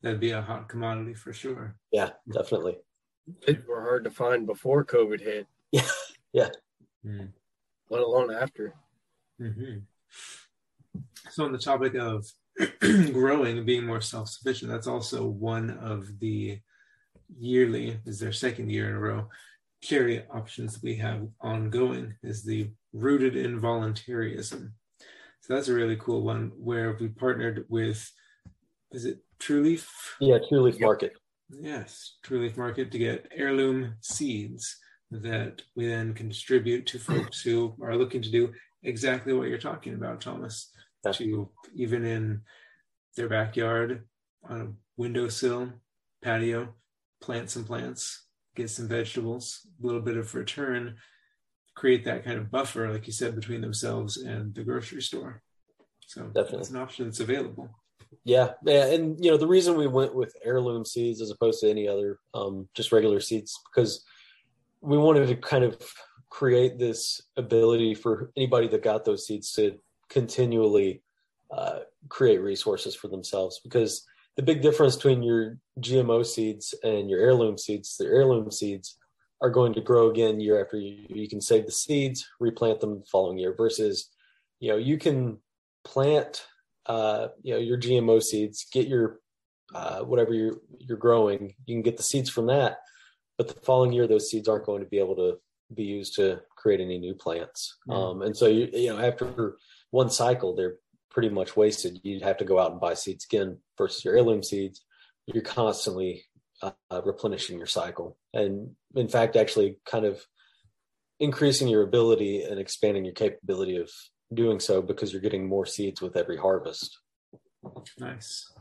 that'd 0.02 0.20
be 0.20 0.30
a 0.30 0.40
hot 0.40 0.70
commodity 0.70 1.12
for 1.12 1.34
sure. 1.34 1.76
Yeah, 1.92 2.10
definitely. 2.32 2.78
They 3.46 3.58
were 3.68 3.82
hard 3.82 4.04
to 4.04 4.10
find 4.10 4.46
before 4.46 4.86
COVID 4.86 5.20
hit. 5.20 5.46
Yeah, 5.72 5.88
yeah. 6.32 6.48
Mm. 7.04 7.28
Let 7.90 8.02
alone 8.02 8.34
after. 8.34 8.74
Mm-hmm. 9.40 9.78
So, 11.30 11.44
on 11.44 11.52
the 11.52 11.58
topic 11.58 11.94
of 11.94 12.26
growing 13.12 13.58
and 13.58 13.66
being 13.66 13.86
more 13.86 14.00
self 14.00 14.28
sufficient, 14.28 14.70
that's 14.70 14.86
also 14.86 15.26
one 15.26 15.70
of 15.70 16.18
the 16.20 16.60
yearly, 17.38 18.00
is 18.06 18.18
their 18.18 18.32
second 18.32 18.70
year 18.70 18.88
in 18.88 18.96
a 18.96 18.98
row, 18.98 19.28
charity 19.82 20.22
options 20.32 20.82
we 20.82 20.96
have 20.96 21.26
ongoing 21.40 22.14
is 22.22 22.42
the 22.42 22.70
rooted 22.92 23.36
in 23.36 23.60
voluntaryism. 23.60 24.72
So 25.40 25.54
that's 25.54 25.68
a 25.68 25.74
really 25.74 25.96
cool 25.96 26.22
one 26.22 26.52
where 26.56 26.96
we 26.98 27.08
partnered 27.08 27.64
with, 27.68 28.10
is 28.92 29.04
it 29.04 29.18
True 29.38 29.62
Leaf? 29.62 30.16
Yeah, 30.20 30.38
True 30.48 30.62
Leaf 30.62 30.80
Market. 30.80 31.12
Yes, 31.50 32.16
True 32.22 32.40
Leaf 32.42 32.56
Market 32.56 32.90
to 32.90 32.98
get 32.98 33.30
heirloom 33.34 33.94
seeds 34.00 34.76
that 35.10 35.62
we 35.74 35.86
then 35.86 36.14
can 36.14 36.28
distribute 36.28 36.86
to 36.86 36.98
folks 36.98 37.40
who 37.40 37.74
are 37.82 37.96
looking 37.96 38.22
to 38.22 38.30
do 38.30 38.52
exactly 38.82 39.32
what 39.32 39.48
you're 39.48 39.58
talking 39.58 39.94
about, 39.94 40.20
Thomas. 40.20 40.70
Yeah. 41.04 41.12
To 41.12 41.48
even 41.74 42.04
in 42.04 42.42
their 43.16 43.28
backyard, 43.28 44.04
on 44.48 44.60
a 44.60 44.68
windowsill, 44.96 45.72
patio, 46.22 46.74
plant 47.20 47.50
some 47.50 47.64
plants, 47.64 48.26
get 48.54 48.70
some 48.70 48.88
vegetables, 48.88 49.66
a 49.82 49.86
little 49.86 50.00
bit 50.00 50.16
of 50.16 50.34
return, 50.34 50.96
create 51.74 52.04
that 52.04 52.24
kind 52.24 52.38
of 52.38 52.50
buffer, 52.50 52.90
like 52.92 53.06
you 53.06 53.12
said, 53.12 53.34
between 53.34 53.60
themselves 53.60 54.16
and 54.16 54.54
the 54.54 54.64
grocery 54.64 55.00
store. 55.00 55.42
So 56.06 56.22
Definitely. 56.22 56.56
that's 56.56 56.70
an 56.70 56.76
option 56.76 57.04
that's 57.04 57.20
available. 57.20 57.70
Yeah, 58.24 58.52
yeah, 58.64 58.86
and 58.86 59.22
you 59.22 59.30
know 59.30 59.36
the 59.36 59.46
reason 59.46 59.76
we 59.76 59.86
went 59.86 60.14
with 60.14 60.34
heirloom 60.42 60.84
seeds 60.84 61.20
as 61.20 61.30
opposed 61.30 61.60
to 61.60 61.70
any 61.70 61.86
other 61.86 62.18
um, 62.34 62.68
just 62.74 62.90
regular 62.90 63.20
seeds 63.20 63.58
because 63.70 64.04
we 64.80 64.96
wanted 64.96 65.26
to 65.28 65.36
kind 65.36 65.64
of 65.64 65.76
create 66.30 66.78
this 66.78 67.20
ability 67.36 67.94
for 67.94 68.30
anybody 68.36 68.68
that 68.68 68.82
got 68.82 69.04
those 69.04 69.26
seeds 69.26 69.52
to 69.52 69.76
continually 70.08 71.02
uh, 71.50 71.80
create 72.08 72.38
resources 72.38 72.94
for 72.94 73.08
themselves 73.08 73.60
because 73.64 74.06
the 74.36 74.42
big 74.42 74.60
difference 74.60 74.94
between 74.94 75.22
your 75.22 75.58
gmo 75.80 76.24
seeds 76.24 76.74
and 76.84 77.08
your 77.08 77.20
heirloom 77.20 77.56
seeds 77.56 77.96
the 77.96 78.04
heirloom 78.04 78.50
seeds 78.50 78.98
are 79.40 79.50
going 79.50 79.72
to 79.72 79.80
grow 79.80 80.10
again 80.10 80.40
year 80.40 80.62
after 80.62 80.76
year. 80.76 81.06
You 81.08 81.28
can 81.28 81.40
save 81.40 81.66
the 81.66 81.72
seeds 81.72 82.28
replant 82.40 82.80
them 82.80 83.00
the 83.00 83.06
following 83.10 83.38
year 83.38 83.54
versus 83.56 84.10
you 84.60 84.70
know 84.70 84.76
you 84.76 84.98
can 84.98 85.38
plant 85.84 86.44
uh, 86.86 87.28
you 87.42 87.54
know 87.54 87.60
your 87.60 87.78
gmo 87.78 88.22
seeds 88.22 88.66
get 88.72 88.88
your 88.88 89.20
uh, 89.74 90.00
whatever 90.00 90.32
you're 90.32 90.56
you're 90.78 90.98
growing. 90.98 91.54
You 91.66 91.76
can 91.76 91.82
get 91.82 91.96
the 91.96 92.02
seeds 92.02 92.30
from 92.30 92.46
that 92.46 92.78
but 93.38 93.48
the 93.48 93.54
following 93.60 93.92
year 93.92 94.06
those 94.06 94.30
seeds 94.30 94.48
aren't 94.48 94.66
going 94.66 94.82
to 94.82 94.88
be 94.88 94.98
able 94.98 95.16
to 95.16 95.38
be 95.74 95.84
used 95.84 96.14
to 96.16 96.40
create 96.56 96.80
any 96.80 96.98
new 96.98 97.14
plants. 97.14 97.76
Mm. 97.88 97.94
um, 97.94 98.22
and 98.22 98.36
so 98.36 98.46
you, 98.46 98.68
you 98.72 98.90
know 98.90 98.98
after 98.98 99.56
one 99.90 100.10
cycle 100.10 100.54
they're 100.54 100.76
pretty 101.10 101.30
much 101.30 101.56
wasted. 101.56 101.98
You'd 102.02 102.22
have 102.22 102.36
to 102.38 102.44
go 102.44 102.58
out 102.58 102.72
and 102.72 102.80
buy 102.80 102.94
seeds 102.94 103.24
again 103.24 103.58
versus 103.76 104.04
your 104.04 104.14
heirloom 104.16 104.42
seeds. 104.42 104.84
You're 105.26 105.42
constantly 105.42 106.24
uh, 106.62 106.72
replenishing 107.04 107.58
your 107.58 107.66
cycle. 107.66 108.16
And 108.34 108.70
in 108.94 109.08
fact 109.08 109.36
actually 109.36 109.78
kind 109.84 110.04
of 110.04 110.24
increasing 111.20 111.68
your 111.68 111.82
ability 111.82 112.42
and 112.42 112.60
expanding 112.60 113.04
your 113.04 113.14
capability 113.14 113.76
of 113.76 113.90
doing 114.32 114.60
so 114.60 114.82
because 114.82 115.12
you're 115.12 115.22
getting 115.22 115.48
more 115.48 115.66
seeds 115.66 116.00
with 116.00 116.16
every 116.16 116.36
harvest. 116.36 116.98
Nice. 117.98 118.52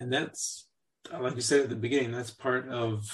And 0.00 0.12
that's 0.12 0.68
like 1.12 1.36
you 1.36 1.40
said 1.40 1.60
at 1.60 1.68
the 1.68 1.76
beginning 1.76 2.10
that's 2.10 2.32
part 2.32 2.68
of 2.68 3.04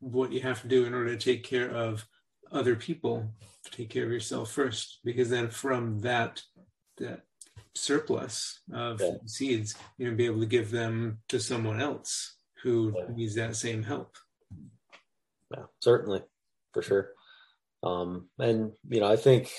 what 0.00 0.32
you 0.32 0.40
have 0.40 0.62
to 0.62 0.68
do 0.68 0.84
in 0.84 0.94
order 0.94 1.16
to 1.16 1.24
take 1.24 1.44
care 1.44 1.70
of 1.70 2.06
other 2.50 2.76
people 2.76 3.30
take 3.70 3.90
care 3.90 4.04
of 4.04 4.10
yourself 4.10 4.50
first 4.50 5.00
because 5.04 5.28
then 5.28 5.48
from 5.48 6.00
that 6.00 6.42
that 6.96 7.22
surplus 7.74 8.60
of 8.72 9.00
yeah. 9.00 9.12
seeds 9.26 9.74
you're 9.96 10.08
going 10.08 10.16
to 10.16 10.22
be 10.22 10.26
able 10.26 10.40
to 10.40 10.46
give 10.46 10.70
them 10.70 11.18
to 11.28 11.38
someone 11.38 11.80
else 11.80 12.36
who 12.62 12.94
yeah. 12.96 13.04
needs 13.14 13.34
that 13.34 13.56
same 13.56 13.82
help 13.82 14.16
yeah 15.54 15.64
certainly 15.80 16.22
for 16.72 16.82
sure 16.82 17.10
um 17.82 18.28
and 18.38 18.72
you 18.88 19.00
know 19.00 19.06
i 19.06 19.16
think 19.16 19.50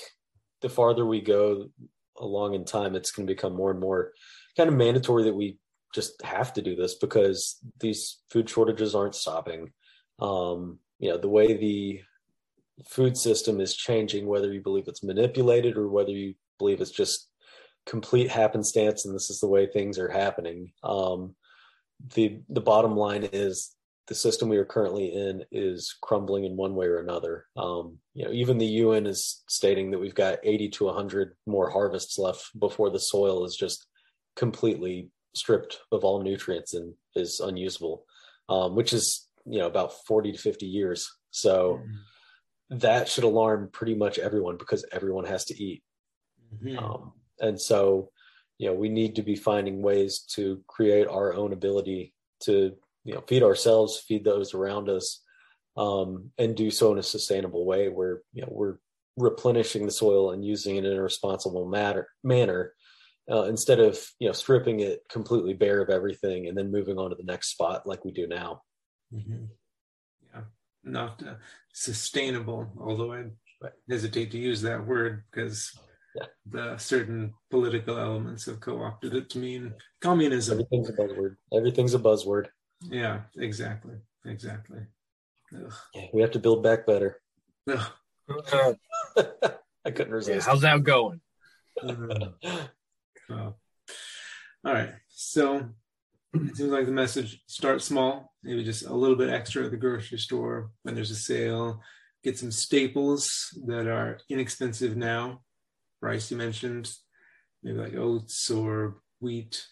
the 0.60 0.68
farther 0.68 1.06
we 1.06 1.20
go 1.20 1.70
along 2.18 2.54
in 2.54 2.64
time 2.64 2.94
it's 2.94 3.12
going 3.12 3.26
to 3.26 3.32
become 3.32 3.54
more 3.54 3.70
and 3.70 3.80
more 3.80 4.12
kind 4.56 4.68
of 4.68 4.76
mandatory 4.76 5.24
that 5.24 5.34
we 5.34 5.58
just 5.94 6.20
have 6.22 6.52
to 6.52 6.62
do 6.62 6.76
this 6.76 6.94
because 6.94 7.58
these 7.80 8.18
food 8.30 8.48
shortages 8.48 8.94
aren't 8.94 9.14
stopping 9.14 9.72
um, 10.20 10.78
you 10.98 11.10
know 11.10 11.18
the 11.18 11.28
way 11.28 11.54
the 11.54 12.00
food 12.88 13.16
system 13.16 13.60
is 13.60 13.76
changing 13.76 14.26
whether 14.26 14.52
you 14.52 14.60
believe 14.60 14.88
it's 14.88 15.04
manipulated 15.04 15.76
or 15.76 15.88
whether 15.88 16.12
you 16.12 16.34
believe 16.58 16.80
it's 16.80 16.90
just 16.90 17.28
complete 17.86 18.30
happenstance 18.30 19.04
and 19.04 19.14
this 19.14 19.30
is 19.30 19.40
the 19.40 19.48
way 19.48 19.66
things 19.66 19.98
are 19.98 20.10
happening 20.10 20.72
um, 20.82 21.34
the 22.14 22.40
the 22.48 22.60
bottom 22.60 22.96
line 22.96 23.28
is 23.32 23.74
the 24.10 24.14
system 24.16 24.48
we 24.48 24.56
are 24.56 24.64
currently 24.64 25.14
in 25.14 25.44
is 25.52 25.96
crumbling 26.02 26.44
in 26.44 26.56
one 26.56 26.74
way 26.74 26.86
or 26.86 26.98
another. 26.98 27.46
Um, 27.56 27.98
you 28.12 28.24
know, 28.24 28.32
even 28.32 28.58
the 28.58 28.66
UN 28.66 29.06
is 29.06 29.44
stating 29.48 29.92
that 29.92 30.00
we've 30.00 30.16
got 30.16 30.40
80 30.42 30.68
to 30.70 30.86
100 30.86 31.36
more 31.46 31.70
harvests 31.70 32.18
left 32.18 32.50
before 32.58 32.90
the 32.90 32.98
soil 32.98 33.44
is 33.44 33.54
just 33.54 33.86
completely 34.34 35.10
stripped 35.36 35.78
of 35.92 36.02
all 36.02 36.24
nutrients 36.24 36.74
and 36.74 36.92
is 37.14 37.38
unusable, 37.38 38.04
um, 38.48 38.74
which 38.74 38.92
is 38.92 39.28
you 39.46 39.58
know 39.58 39.66
about 39.66 40.04
40 40.06 40.32
to 40.32 40.38
50 40.38 40.66
years 40.66 41.10
so 41.30 41.80
mm-hmm. 41.80 42.78
that 42.78 43.08
should 43.08 43.24
alarm 43.24 43.68
pretty 43.72 43.94
much 43.94 44.18
everyone 44.18 44.56
because 44.56 44.84
everyone 44.92 45.24
has 45.24 45.44
to 45.46 45.62
eat 45.62 45.82
mm-hmm. 46.54 46.78
um, 46.78 47.12
and 47.40 47.60
so 47.60 48.10
you 48.58 48.68
know 48.68 48.74
we 48.74 48.88
need 48.88 49.16
to 49.16 49.22
be 49.22 49.36
finding 49.36 49.82
ways 49.82 50.20
to 50.34 50.62
create 50.66 51.06
our 51.06 51.34
own 51.34 51.52
ability 51.52 52.14
to 52.40 52.74
you 53.04 53.14
know 53.14 53.22
feed 53.26 53.42
ourselves 53.42 53.98
feed 53.98 54.24
those 54.24 54.54
around 54.54 54.88
us 54.88 55.22
um, 55.76 56.30
and 56.38 56.56
do 56.56 56.70
so 56.70 56.92
in 56.92 56.98
a 56.98 57.02
sustainable 57.02 57.64
way 57.64 57.88
where 57.88 58.22
you 58.32 58.42
know 58.42 58.48
we're 58.50 58.76
replenishing 59.16 59.86
the 59.86 59.92
soil 59.92 60.30
and 60.30 60.44
using 60.44 60.76
it 60.76 60.84
in 60.84 60.96
a 60.96 61.02
responsible 61.02 61.66
matter, 61.66 62.08
manner 62.24 62.74
uh, 63.30 63.44
instead 63.44 63.80
of 63.80 63.98
you 64.18 64.26
know 64.26 64.32
stripping 64.32 64.80
it 64.80 65.00
completely 65.08 65.54
bare 65.54 65.80
of 65.80 65.90
everything 65.90 66.48
and 66.48 66.56
then 66.56 66.72
moving 66.72 66.98
on 66.98 67.10
to 67.10 67.16
the 67.16 67.24
next 67.24 67.48
spot 67.48 67.86
like 67.86 68.04
we 68.04 68.12
do 68.12 68.26
now 68.26 68.62
Mm-hmm. 69.14 69.44
Yeah, 70.32 70.42
not 70.84 71.22
uh, 71.26 71.34
sustainable. 71.72 72.70
Although 72.80 73.12
I 73.14 73.24
hesitate 73.88 74.30
to 74.32 74.38
use 74.38 74.62
that 74.62 74.86
word 74.86 75.24
because 75.30 75.78
yeah. 76.16 76.26
the 76.46 76.78
certain 76.78 77.34
political 77.50 77.98
elements 77.98 78.46
have 78.46 78.60
co-opted 78.60 79.14
it 79.14 79.30
to 79.30 79.38
mean 79.38 79.74
communism. 80.00 80.54
Everything's 80.54 80.88
a 80.88 80.92
buzzword. 80.92 81.36
Everything's 81.52 81.94
a 81.94 81.98
buzzword. 81.98 82.46
Yeah, 82.82 83.20
exactly, 83.36 83.96
exactly. 84.24 84.80
Yeah, 85.52 86.06
we 86.14 86.22
have 86.22 86.30
to 86.32 86.38
build 86.38 86.62
back 86.62 86.86
better. 86.86 87.20
I 89.84 89.90
couldn't 89.90 90.12
resist. 90.12 90.46
Yeah, 90.46 90.52
how's 90.52 90.62
that 90.62 90.82
going? 90.82 91.20
all 91.82 93.56
right. 94.64 94.90
So 95.08 95.68
it 96.34 96.56
seems 96.56 96.70
like 96.70 96.86
the 96.86 96.92
message 96.92 97.42
start 97.46 97.82
small, 97.82 98.32
maybe 98.42 98.64
just 98.64 98.86
a 98.86 98.94
little 98.94 99.16
bit 99.16 99.30
extra 99.30 99.64
at 99.64 99.70
the 99.70 99.76
grocery 99.76 100.18
store 100.18 100.70
when 100.82 100.94
there's 100.94 101.10
a 101.10 101.16
sale. 101.16 101.80
Get 102.22 102.38
some 102.38 102.50
staples 102.50 103.48
that 103.66 103.86
are 103.88 104.18
inexpensive 104.28 104.96
now. 104.96 105.40
Rice, 106.02 106.30
you 106.30 106.36
mentioned, 106.36 106.92
maybe 107.62 107.78
like 107.78 107.94
oats 107.94 108.50
or 108.50 109.02
wheat. 109.20 109.64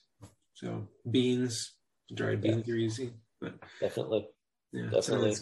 So 0.55 0.89
beans, 1.09 1.75
dried 2.15 2.41
beans 2.41 2.67
yeah. 2.67 2.75
are 2.75 2.79
easy, 2.79 3.13
but 3.41 3.55
definitely, 3.81 4.29
yeah, 4.73 4.91
definitely. 4.91 5.37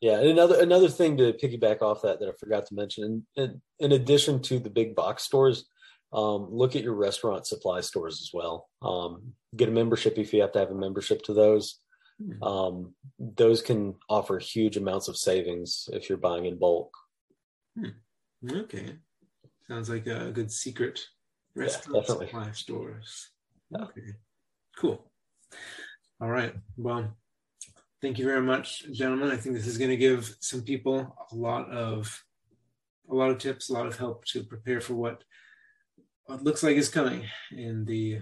Yeah, 0.00 0.18
and 0.20 0.28
another 0.28 0.60
another 0.60 0.88
thing 0.88 1.18
to 1.18 1.34
piggyback 1.34 1.82
off 1.82 2.02
that 2.02 2.20
that 2.20 2.28
I 2.28 2.32
forgot 2.32 2.66
to 2.66 2.74
mention, 2.74 3.26
in, 3.36 3.60
in 3.78 3.92
addition 3.92 4.40
to 4.42 4.58
the 4.58 4.70
big 4.70 4.94
box 4.94 5.24
stores, 5.24 5.66
um, 6.12 6.48
look 6.50 6.74
at 6.76 6.82
your 6.82 6.94
restaurant 6.94 7.46
supply 7.46 7.80
stores 7.80 8.20
as 8.20 8.30
well. 8.32 8.68
Um, 8.82 9.32
get 9.56 9.68
a 9.68 9.72
membership 9.72 10.18
if 10.18 10.32
you 10.32 10.40
have 10.40 10.52
to 10.52 10.58
have 10.58 10.70
a 10.70 10.74
membership 10.74 11.22
to 11.22 11.34
those. 11.34 11.80
Hmm. 12.20 12.42
Um, 12.42 12.94
those 13.18 13.62
can 13.62 13.94
offer 14.08 14.38
huge 14.38 14.76
amounts 14.76 15.08
of 15.08 15.16
savings 15.16 15.88
if 15.92 16.08
you're 16.08 16.18
buying 16.18 16.46
in 16.46 16.58
bulk. 16.58 16.94
Hmm. 17.78 18.50
Okay, 18.50 18.96
sounds 19.68 19.88
like 19.88 20.06
a 20.06 20.30
good 20.32 20.50
secret 20.50 21.00
restaurant 21.54 22.06
yeah, 22.08 22.14
supply 22.14 22.52
stores. 22.52 23.30
Yeah. 23.70 23.84
Okay, 23.84 24.14
cool. 24.76 25.10
All 26.20 26.28
right. 26.28 26.54
Well, 26.76 27.16
thank 28.02 28.18
you 28.18 28.24
very 28.24 28.42
much, 28.42 28.90
gentlemen. 28.92 29.30
I 29.30 29.36
think 29.36 29.54
this 29.54 29.66
is 29.66 29.78
going 29.78 29.90
to 29.90 29.96
give 29.96 30.34
some 30.40 30.62
people 30.62 31.16
a 31.30 31.34
lot 31.34 31.70
of 31.70 32.24
a 33.10 33.14
lot 33.14 33.30
of 33.30 33.38
tips, 33.38 33.70
a 33.70 33.72
lot 33.72 33.86
of 33.86 33.96
help 33.96 34.24
to 34.26 34.42
prepare 34.42 34.80
for 34.80 34.94
what 34.94 35.24
what 36.30 36.44
looks 36.44 36.62
like 36.62 36.76
is 36.76 36.88
coming 36.88 37.24
in 37.50 37.84
the 37.84 38.20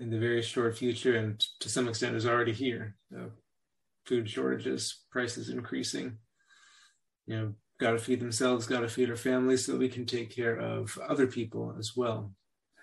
in 0.00 0.10
the 0.10 0.18
very 0.18 0.42
short 0.42 0.76
future, 0.76 1.16
and 1.16 1.38
to 1.60 1.68
some 1.68 1.88
extent 1.88 2.16
is 2.16 2.26
already 2.26 2.52
here. 2.52 2.96
Uh, 3.16 3.28
food 4.04 4.28
shortages, 4.28 5.04
prices 5.10 5.48
increasing. 5.48 6.18
You 7.26 7.36
know, 7.36 7.54
got 7.78 7.92
to 7.92 7.98
feed 7.98 8.20
themselves, 8.20 8.66
got 8.66 8.80
to 8.80 8.88
feed 8.88 9.08
our 9.08 9.16
families, 9.16 9.64
so 9.64 9.76
we 9.76 9.88
can 9.88 10.04
take 10.04 10.34
care 10.34 10.56
of 10.56 10.98
other 11.08 11.26
people 11.26 11.74
as 11.78 11.96
well, 11.96 12.32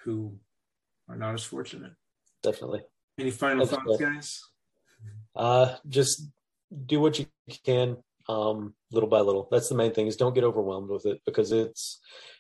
who 0.04 0.38
are 1.10 1.18
not 1.18 1.34
as 1.34 1.44
fortunate. 1.44 1.94
Definitely. 2.42 2.82
Any 3.20 3.32
final 3.32 3.66
That's 3.66 3.78
thoughts, 3.78 4.00
guys? 4.00 4.42
Uh, 5.36 5.76
just 5.88 6.30
do 6.86 7.02
what 7.02 7.20
you 7.20 7.26
can, 7.66 7.98
um, 8.30 8.74
little 8.92 9.10
by 9.10 9.20
little. 9.20 9.48
That's 9.52 9.70
the 9.70 9.76
main 9.76 9.94
thing. 9.94 10.08
Is 10.08 10.16
don't 10.16 10.34
get 10.34 10.46
overwhelmed 10.46 10.90
with 10.90 11.06
it 11.06 11.22
because 11.26 11.52
it's 11.52 12.00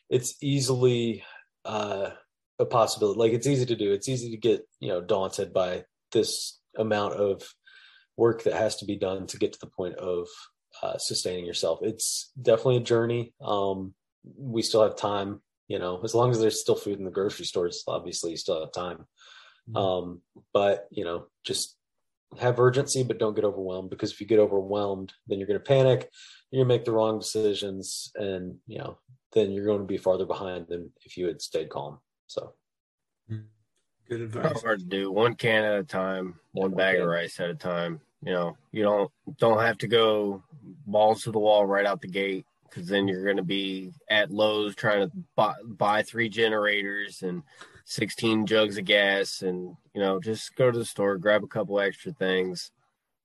it's 0.10 0.36
easily 0.42 1.24
uh, 1.66 2.12
a 2.60 2.66
possibility. 2.66 3.20
Like 3.20 3.34
it's 3.34 3.48
easy 3.48 3.66
to 3.66 3.76
do. 3.76 3.92
It's 3.92 4.10
easy 4.10 4.32
to 4.32 4.38
get 4.38 4.68
you 4.80 4.90
know 4.90 5.02
daunted 5.02 5.54
by 5.54 5.86
this 6.12 6.60
amount 6.78 7.16
of 7.16 7.44
work 8.18 8.44
that 8.44 8.54
has 8.54 8.78
to 8.78 8.86
be 8.86 8.96
done 8.96 9.28
to 9.28 9.38
get 9.38 9.54
to 9.54 9.60
the 9.60 9.68
point 9.68 9.96
of 9.96 10.28
uh, 10.82 10.98
sustaining 10.98 11.46
yourself. 11.46 11.80
It's 11.82 12.32
definitely 12.42 12.78
a 12.78 12.82
journey. 12.82 13.34
Um, 13.42 13.94
we 14.38 14.62
still 14.62 14.84
have 14.84 14.96
time. 14.96 15.42
You 15.68 15.80
know, 15.80 16.00
as 16.04 16.14
long 16.14 16.30
as 16.30 16.40
there's 16.40 16.62
still 16.62 16.76
food 16.76 17.00
in 17.00 17.06
the 17.06 17.12
grocery 17.12 17.46
stores, 17.46 17.84
obviously 17.88 18.32
you 18.32 18.38
still 18.38 18.60
have 18.60 18.72
time. 18.72 19.06
Mm-hmm. 19.70 19.78
Um, 19.78 20.22
but 20.54 20.88
you 20.92 21.04
know, 21.04 21.26
just 21.44 21.76
have 22.40 22.60
urgency, 22.60 23.04
but 23.04 23.20
don't 23.20 23.36
get 23.36 23.46
overwhelmed 23.46 23.90
because 23.90 24.12
if 24.12 24.22
you 24.22 24.28
get 24.28 24.40
overwhelmed, 24.40 25.14
then 25.28 25.40
you're 25.40 25.48
going 25.48 25.60
to 25.60 25.66
panic. 25.66 26.10
You're 26.52 26.64
going 26.64 26.70
to 26.70 26.76
make 26.76 26.86
the 26.86 26.92
wrong 26.92 27.20
decisions, 27.20 28.12
and 28.16 28.56
you 28.68 28.78
know, 28.78 28.98
then 29.34 29.52
you're 29.52 29.66
going 29.66 29.80
to 29.80 29.86
be 29.86 29.98
farther 29.98 30.26
behind 30.26 30.68
than 30.68 30.92
if 31.04 31.18
you 31.18 31.28
had 31.28 31.42
stayed 31.42 31.70
calm. 31.70 32.00
So, 32.28 32.54
hmm. 33.28 33.40
good 34.08 34.22
advice. 34.22 34.62
Hard 34.62 34.80
to 34.80 34.86
do 34.86 35.12
one 35.12 35.36
can 35.36 35.64
at 35.64 35.80
a 35.80 35.84
time, 35.84 36.36
one 36.52 36.72
yeah, 36.72 36.78
bag 36.78 37.00
of 37.00 37.08
rice 37.08 37.40
at 37.40 37.50
a 37.50 37.56
time. 37.56 38.02
You 38.22 38.34
know, 38.34 38.58
you 38.72 38.84
don't 38.84 39.12
don't 39.38 39.60
have 39.60 39.78
to 39.80 39.88
go 39.88 40.44
balls 40.86 41.24
to 41.24 41.32
the 41.32 41.40
wall 41.40 41.66
right 41.66 41.86
out 41.86 42.02
the 42.02 42.08
gate 42.08 42.46
because 42.70 42.88
then 42.88 43.08
you're 43.08 43.24
going 43.24 43.38
to 43.38 43.44
be 43.44 43.92
at 44.10 44.32
Lowe's 44.32 44.76
trying 44.76 45.10
to 45.10 45.16
buy, 45.36 45.54
buy 45.64 46.04
three 46.04 46.30
generators 46.30 47.22
and 47.22 47.44
16 47.86 48.48
jugs 48.48 48.78
of 48.78 48.86
gas 48.86 49.42
and 49.42 49.76
you 49.94 50.02
know 50.02 50.20
just 50.20 50.56
go 50.56 50.72
to 50.72 50.78
the 50.78 50.86
store 50.86 51.18
grab 51.18 51.44
a 51.44 51.48
couple 51.48 51.80
extra 51.80 52.12
things 52.12 52.72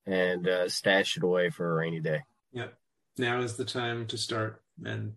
and 0.05 0.47
uh, 0.47 0.69
stash 0.69 1.17
it 1.17 1.23
away 1.23 1.49
for 1.49 1.71
a 1.71 1.73
rainy 1.73 1.99
day 1.99 2.21
yeah 2.51 2.67
now 3.17 3.39
is 3.39 3.55
the 3.55 3.65
time 3.65 4.05
to 4.05 4.17
start 4.17 4.61
and 4.85 5.13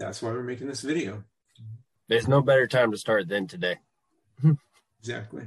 that's 0.00 0.22
why 0.22 0.30
we're 0.30 0.42
making 0.42 0.66
this 0.66 0.80
video. 0.80 1.22
There's 2.08 2.26
no 2.26 2.40
better 2.40 2.66
time 2.66 2.90
to 2.90 2.96
start 2.96 3.28
than 3.28 3.46
today. 3.46 3.76
exactly. 4.98 5.44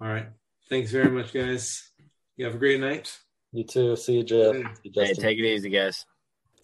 All 0.00 0.08
right. 0.08 0.28
Thanks 0.70 0.90
very 0.90 1.10
much, 1.10 1.32
guys. 1.32 1.90
You 2.36 2.46
have 2.46 2.54
a 2.54 2.58
great 2.58 2.80
night. 2.80 3.16
You 3.52 3.64
too. 3.64 3.94
See 3.96 4.14
you, 4.14 4.24
Jeff. 4.24 4.56
Hey, 4.82 5.12
take 5.12 5.38
it 5.38 5.44
easy, 5.44 5.68
guys. 5.68 6.06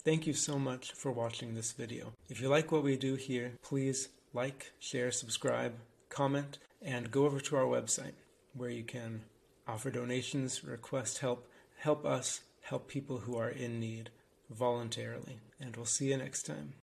Thank 0.03 0.25
you 0.25 0.33
so 0.33 0.57
much 0.57 0.93
for 0.93 1.11
watching 1.11 1.53
this 1.53 1.73
video. 1.73 2.13
If 2.27 2.41
you 2.41 2.49
like 2.49 2.71
what 2.71 2.81
we 2.81 2.97
do 2.97 3.13
here, 3.13 3.53
please 3.61 4.09
like, 4.33 4.71
share, 4.79 5.11
subscribe, 5.11 5.75
comment, 6.09 6.57
and 6.81 7.11
go 7.11 7.25
over 7.25 7.39
to 7.39 7.55
our 7.55 7.65
website 7.65 8.13
where 8.55 8.71
you 8.71 8.83
can 8.83 9.21
offer 9.67 9.91
donations, 9.91 10.63
request 10.63 11.19
help, 11.19 11.47
help 11.77 12.03
us 12.03 12.41
help 12.61 12.87
people 12.87 13.19
who 13.19 13.37
are 13.37 13.49
in 13.49 13.79
need 13.79 14.09
voluntarily. 14.49 15.37
And 15.59 15.75
we'll 15.75 15.85
see 15.85 16.09
you 16.09 16.17
next 16.17 16.47
time. 16.47 16.73